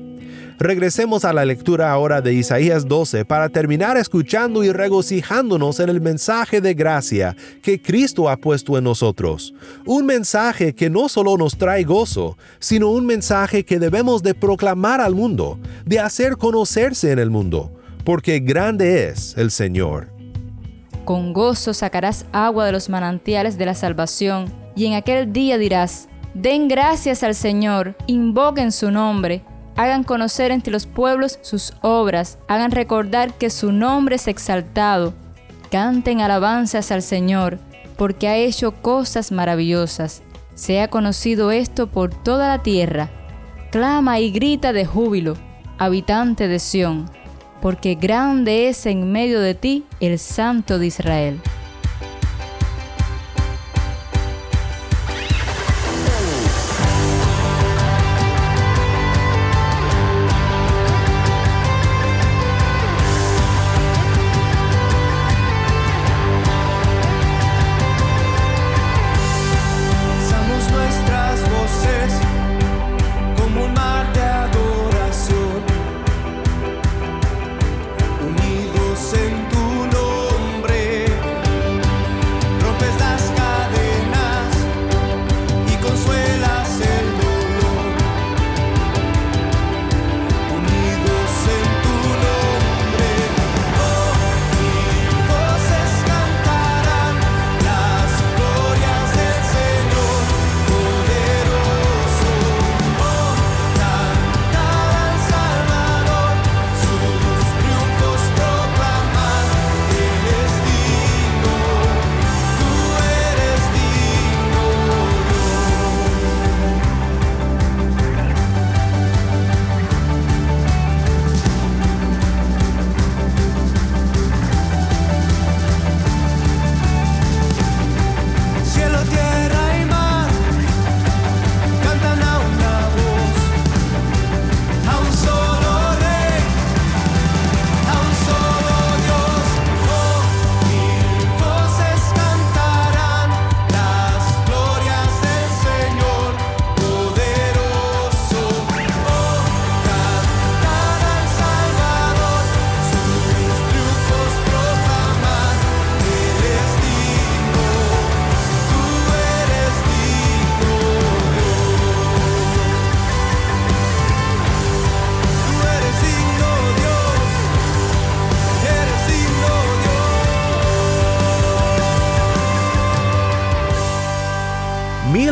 Regresemos 0.59 1.25
a 1.25 1.33
la 1.33 1.45
lectura 1.45 1.91
ahora 1.91 2.21
de 2.21 2.33
Isaías 2.33 2.87
12 2.87 3.25
para 3.25 3.49
terminar 3.49 3.97
escuchando 3.97 4.63
y 4.63 4.71
regocijándonos 4.71 5.79
en 5.79 5.89
el 5.89 5.99
mensaje 5.99 6.61
de 6.61 6.75
gracia 6.75 7.35
que 7.63 7.81
Cristo 7.81 8.29
ha 8.29 8.37
puesto 8.37 8.77
en 8.77 8.83
nosotros. 8.83 9.55
Un 9.87 10.05
mensaje 10.05 10.75
que 10.75 10.91
no 10.91 11.09
solo 11.09 11.37
nos 11.37 11.57
trae 11.57 11.83
gozo, 11.85 12.37
sino 12.59 12.91
un 12.91 13.07
mensaje 13.07 13.65
que 13.65 13.79
debemos 13.79 14.21
de 14.21 14.35
proclamar 14.35 15.01
al 15.01 15.15
mundo, 15.15 15.57
de 15.85 15.99
hacer 15.99 16.37
conocerse 16.37 17.11
en 17.11 17.17
el 17.17 17.31
mundo, 17.31 17.71
porque 18.03 18.39
grande 18.39 19.07
es 19.07 19.35
el 19.37 19.49
Señor. 19.49 20.18
Con 21.09 21.33
gozo 21.33 21.73
sacarás 21.73 22.27
agua 22.33 22.67
de 22.67 22.71
los 22.71 22.87
manantiales 22.87 23.57
de 23.57 23.65
la 23.65 23.73
salvación, 23.73 24.53
y 24.75 24.85
en 24.85 24.93
aquel 24.93 25.33
día 25.33 25.57
dirás, 25.57 26.07
Den 26.35 26.67
gracias 26.67 27.23
al 27.23 27.33
Señor, 27.33 27.95
invoquen 28.05 28.71
su 28.71 28.91
nombre, 28.91 29.41
hagan 29.75 30.03
conocer 30.03 30.51
entre 30.51 30.71
los 30.71 30.85
pueblos 30.85 31.39
sus 31.41 31.73
obras, 31.81 32.37
hagan 32.47 32.69
recordar 32.69 33.33
que 33.33 33.49
su 33.49 33.71
nombre 33.71 34.17
es 34.17 34.27
exaltado, 34.27 35.15
canten 35.71 36.21
alabanzas 36.21 36.91
al 36.91 37.01
Señor, 37.01 37.57
porque 37.97 38.27
ha 38.27 38.35
hecho 38.35 38.73
cosas 38.73 39.31
maravillosas. 39.31 40.21
Sea 40.53 40.91
conocido 40.91 41.49
esto 41.49 41.87
por 41.89 42.13
toda 42.13 42.49
la 42.49 42.61
tierra. 42.61 43.09
Clama 43.71 44.19
y 44.19 44.29
grita 44.29 44.73
de 44.73 44.85
júbilo, 44.85 45.37
habitante 45.79 46.47
de 46.47 46.59
Sión 46.59 47.09
porque 47.61 47.95
grande 47.95 48.69
es 48.69 48.85
en 48.85 49.11
medio 49.11 49.39
de 49.39 49.55
ti 49.55 49.85
el 49.99 50.19
Santo 50.19 50.79
de 50.79 50.87
Israel. 50.87 51.39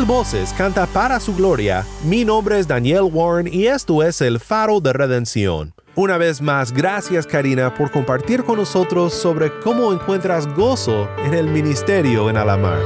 Voces 0.08 0.54
canta 0.58 0.88
para 0.88 1.20
su 1.20 1.36
gloria. 1.36 1.86
Mi 2.06 2.24
nombre 2.24 2.58
es 2.58 2.68
Daniel 2.68 3.10
Warren 3.12 3.54
y 3.54 3.68
esto 3.68 4.02
es 4.02 4.22
el 4.22 4.40
faro 4.40 4.80
de 4.80 4.94
redención. 4.94 5.74
Una 5.96 6.18
vez 6.18 6.42
más, 6.42 6.72
gracias 6.72 7.28
Karina 7.28 7.74
por 7.76 7.92
compartir 7.92 8.44
con 8.46 8.58
nosotros 8.58 9.14
sobre 9.14 9.52
cómo 9.60 9.92
encuentras 9.92 10.48
gozo 10.56 11.10
en 11.26 11.34
el 11.34 11.48
ministerio 11.48 12.30
en 12.30 12.38
Alamar. 12.38 12.80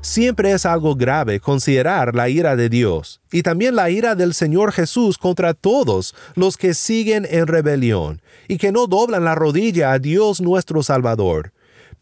Siempre 0.00 0.52
es 0.52 0.66
algo 0.66 0.96
grave 0.96 1.40
considerar 1.40 2.14
la 2.14 2.28
ira 2.28 2.56
de 2.56 2.68
Dios 2.68 3.22
y 3.30 3.42
también 3.42 3.76
la 3.76 3.90
ira 3.90 4.14
del 4.14 4.34
Señor 4.34 4.72
Jesús 4.72 5.18
contra 5.18 5.54
todos 5.54 6.14
los 6.34 6.56
que 6.56 6.74
siguen 6.74 7.26
en 7.30 7.46
rebelión 7.46 8.20
y 8.48 8.58
que 8.58 8.72
no 8.72 8.86
doblan 8.86 9.24
la 9.24 9.34
rodilla 9.34 9.92
a 9.92 9.98
Dios 9.98 10.40
nuestro 10.40 10.82
Salvador. 10.82 11.53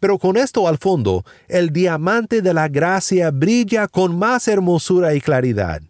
Pero 0.03 0.19
con 0.19 0.37
esto 0.37 0.67
al 0.67 0.79
fondo, 0.79 1.25
el 1.47 1.73
diamante 1.73 2.43
de 2.43 2.53
la 2.53 2.67
gracia 2.67 3.31
brilla 3.31 3.87
con 3.87 4.19
más 4.19 4.49
hermosura 4.49 5.15
y 5.15 5.21
claridad. 5.21 5.81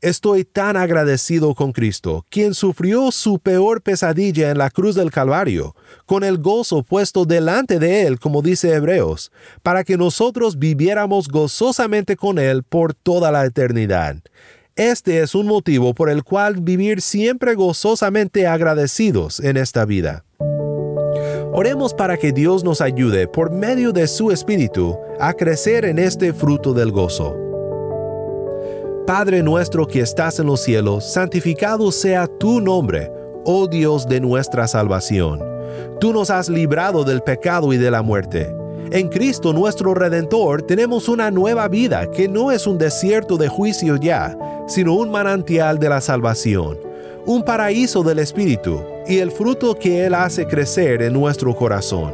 Estoy 0.00 0.44
tan 0.44 0.76
agradecido 0.76 1.52
con 1.52 1.72
Cristo, 1.72 2.24
quien 2.28 2.54
sufrió 2.54 3.10
su 3.10 3.40
peor 3.40 3.82
pesadilla 3.82 4.52
en 4.52 4.58
la 4.58 4.70
cruz 4.70 4.94
del 4.94 5.10
Calvario, 5.10 5.74
con 6.04 6.22
el 6.22 6.38
gozo 6.38 6.84
puesto 6.84 7.24
delante 7.24 7.80
de 7.80 8.06
Él, 8.06 8.20
como 8.20 8.40
dice 8.40 8.72
Hebreos, 8.72 9.32
para 9.64 9.82
que 9.82 9.96
nosotros 9.96 10.60
viviéramos 10.60 11.26
gozosamente 11.26 12.14
con 12.14 12.38
Él 12.38 12.62
por 12.62 12.94
toda 12.94 13.32
la 13.32 13.44
eternidad. 13.46 14.18
Este 14.76 15.22
es 15.22 15.34
un 15.34 15.48
motivo 15.48 15.92
por 15.92 16.08
el 16.08 16.22
cual 16.22 16.60
vivir 16.60 17.02
siempre 17.02 17.56
gozosamente 17.56 18.46
agradecidos 18.46 19.40
en 19.40 19.56
esta 19.56 19.84
vida. 19.86 20.22
Oremos 21.58 21.94
para 21.94 22.18
que 22.18 22.32
Dios 22.32 22.62
nos 22.64 22.82
ayude 22.82 23.26
por 23.26 23.50
medio 23.50 23.90
de 23.90 24.06
su 24.08 24.30
Espíritu 24.30 24.98
a 25.18 25.32
crecer 25.32 25.86
en 25.86 25.98
este 25.98 26.34
fruto 26.34 26.74
del 26.74 26.92
gozo. 26.92 27.34
Padre 29.06 29.42
nuestro 29.42 29.86
que 29.86 30.00
estás 30.00 30.38
en 30.38 30.48
los 30.48 30.60
cielos, 30.60 31.10
santificado 31.10 31.90
sea 31.92 32.26
tu 32.26 32.60
nombre, 32.60 33.10
oh 33.46 33.66
Dios 33.68 34.06
de 34.06 34.20
nuestra 34.20 34.68
salvación. 34.68 35.42
Tú 35.98 36.12
nos 36.12 36.28
has 36.28 36.50
librado 36.50 37.04
del 37.04 37.22
pecado 37.22 37.72
y 37.72 37.78
de 37.78 37.90
la 37.90 38.02
muerte. 38.02 38.54
En 38.90 39.08
Cristo 39.08 39.54
nuestro 39.54 39.94
Redentor 39.94 40.60
tenemos 40.60 41.08
una 41.08 41.30
nueva 41.30 41.68
vida 41.68 42.10
que 42.10 42.28
no 42.28 42.52
es 42.52 42.66
un 42.66 42.76
desierto 42.76 43.38
de 43.38 43.48
juicio 43.48 43.96
ya, 43.96 44.36
sino 44.68 44.92
un 44.92 45.10
manantial 45.10 45.78
de 45.78 45.88
la 45.88 46.02
salvación, 46.02 46.85
un 47.26 47.42
paraíso 47.42 48.02
del 48.02 48.20
Espíritu 48.20 48.82
y 49.06 49.18
el 49.18 49.32
fruto 49.32 49.74
que 49.74 50.06
Él 50.06 50.14
hace 50.14 50.46
crecer 50.46 51.02
en 51.02 51.12
nuestro 51.12 51.54
corazón. 51.54 52.12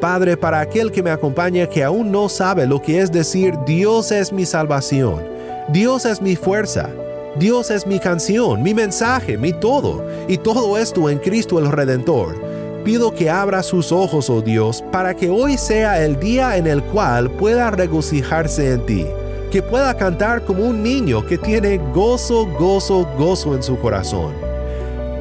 Padre, 0.00 0.36
para 0.36 0.60
aquel 0.60 0.92
que 0.92 1.02
me 1.02 1.10
acompaña 1.10 1.66
que 1.66 1.82
aún 1.82 2.12
no 2.12 2.28
sabe 2.28 2.66
lo 2.66 2.80
que 2.80 3.00
es 3.00 3.10
decir 3.10 3.54
Dios 3.66 4.12
es 4.12 4.32
mi 4.32 4.46
salvación, 4.46 5.24
Dios 5.68 6.04
es 6.04 6.22
mi 6.22 6.36
fuerza. 6.36 6.88
Dios 7.38 7.70
es 7.70 7.86
mi 7.86 8.00
canción, 8.00 8.64
mi 8.64 8.74
mensaje, 8.74 9.38
mi 9.38 9.52
todo, 9.52 10.04
y 10.26 10.38
todo 10.38 10.76
esto 10.76 11.08
en 11.08 11.18
Cristo 11.18 11.60
el 11.60 11.70
Redentor. 11.70 12.34
Pido 12.84 13.14
que 13.14 13.30
abra 13.30 13.62
sus 13.62 13.92
ojos, 13.92 14.28
oh 14.28 14.40
Dios, 14.40 14.82
para 14.90 15.14
que 15.14 15.30
hoy 15.30 15.56
sea 15.56 16.04
el 16.04 16.18
día 16.18 16.56
en 16.56 16.66
el 16.66 16.82
cual 16.82 17.30
pueda 17.30 17.70
regocijarse 17.70 18.72
en 18.72 18.86
ti, 18.86 19.06
que 19.48 19.62
pueda 19.62 19.94
cantar 19.94 20.44
como 20.44 20.64
un 20.64 20.82
niño 20.82 21.24
que 21.26 21.38
tiene 21.38 21.78
gozo, 21.92 22.46
gozo, 22.58 23.08
gozo 23.18 23.54
en 23.54 23.62
su 23.62 23.78
corazón. 23.78 24.34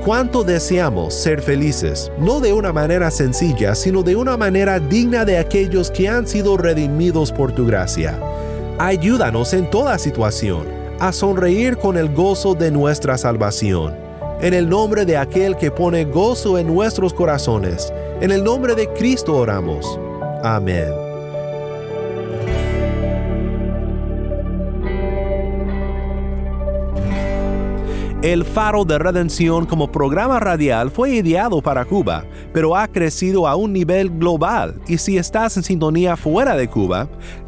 Cuánto 0.03 0.43
deseamos 0.43 1.13
ser 1.13 1.41
felices, 1.41 2.11
no 2.17 2.39
de 2.39 2.53
una 2.53 2.71
manera 2.71 3.11
sencilla, 3.11 3.75
sino 3.75 4.03
de 4.03 4.15
una 4.15 4.37
manera 4.37 4.79
digna 4.79 5.25
de 5.25 5.37
aquellos 5.37 5.91
que 5.91 6.07
han 6.07 6.25
sido 6.27 6.55
redimidos 6.55 7.31
por 7.31 7.51
tu 7.51 7.65
gracia. 7.65 8.17
Ayúdanos 8.79 9.53
en 9.53 9.69
toda 9.69 9.97
situación 9.97 10.67
a 10.99 11.11
sonreír 11.11 11.77
con 11.77 11.97
el 11.97 12.13
gozo 12.13 12.53
de 12.55 12.71
nuestra 12.71 13.17
salvación. 13.17 13.95
En 14.39 14.53
el 14.53 14.69
nombre 14.69 15.05
de 15.05 15.17
aquel 15.17 15.57
que 15.57 15.71
pone 15.71 16.05
gozo 16.05 16.57
en 16.57 16.67
nuestros 16.67 17.13
corazones, 17.13 17.91
en 18.21 18.31
el 18.31 18.43
nombre 18.43 18.75
de 18.75 18.87
Cristo 18.93 19.35
oramos. 19.35 19.99
Amén. 20.43 21.06
El 28.27 28.43
Faro 28.43 28.83
de 28.83 28.99
Redención 28.99 29.65
como 29.65 29.89
programa 29.89 30.37
radial 30.37 30.91
fue 30.91 31.11
ideado 31.11 31.61
para 31.61 31.85
Cuba, 31.85 32.25
pero 32.51 32.75
ha 32.75 32.89
crecido 32.89 33.47
a 33.47 33.55
un 33.55 33.71
nivel 33.71 34.09
global. 34.09 34.81
Y 34.85 34.97
si 34.97 35.17
estás 35.17 35.55
en 35.55 35.63
sintonía 35.63 36.17
fuera 36.17 36.57
de 36.57 36.67
Cuba, 36.67 37.07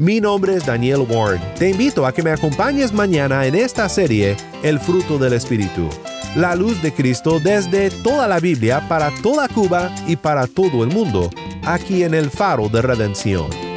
Mi 0.00 0.20
nombre 0.20 0.54
es 0.54 0.64
Daniel 0.64 1.04
Warren. 1.10 1.42
Te 1.58 1.70
invito 1.70 2.06
a 2.06 2.14
que 2.14 2.22
me 2.22 2.30
acompañes 2.30 2.92
mañana 2.92 3.46
en 3.46 3.56
esta 3.56 3.88
serie 3.88 4.36
El 4.62 4.78
fruto 4.78 5.18
del 5.18 5.32
Espíritu. 5.32 5.88
La 6.36 6.54
luz 6.54 6.80
de 6.82 6.92
Cristo 6.92 7.40
desde 7.42 7.90
toda 7.90 8.28
la 8.28 8.38
Biblia 8.38 8.86
para 8.88 9.10
toda 9.24 9.48
Cuba 9.48 9.92
y 10.06 10.14
para 10.14 10.46
todo 10.46 10.84
el 10.84 10.90
mundo, 10.90 11.30
aquí 11.64 12.04
en 12.04 12.14
el 12.14 12.30
faro 12.30 12.68
de 12.68 12.80
redención. 12.80 13.67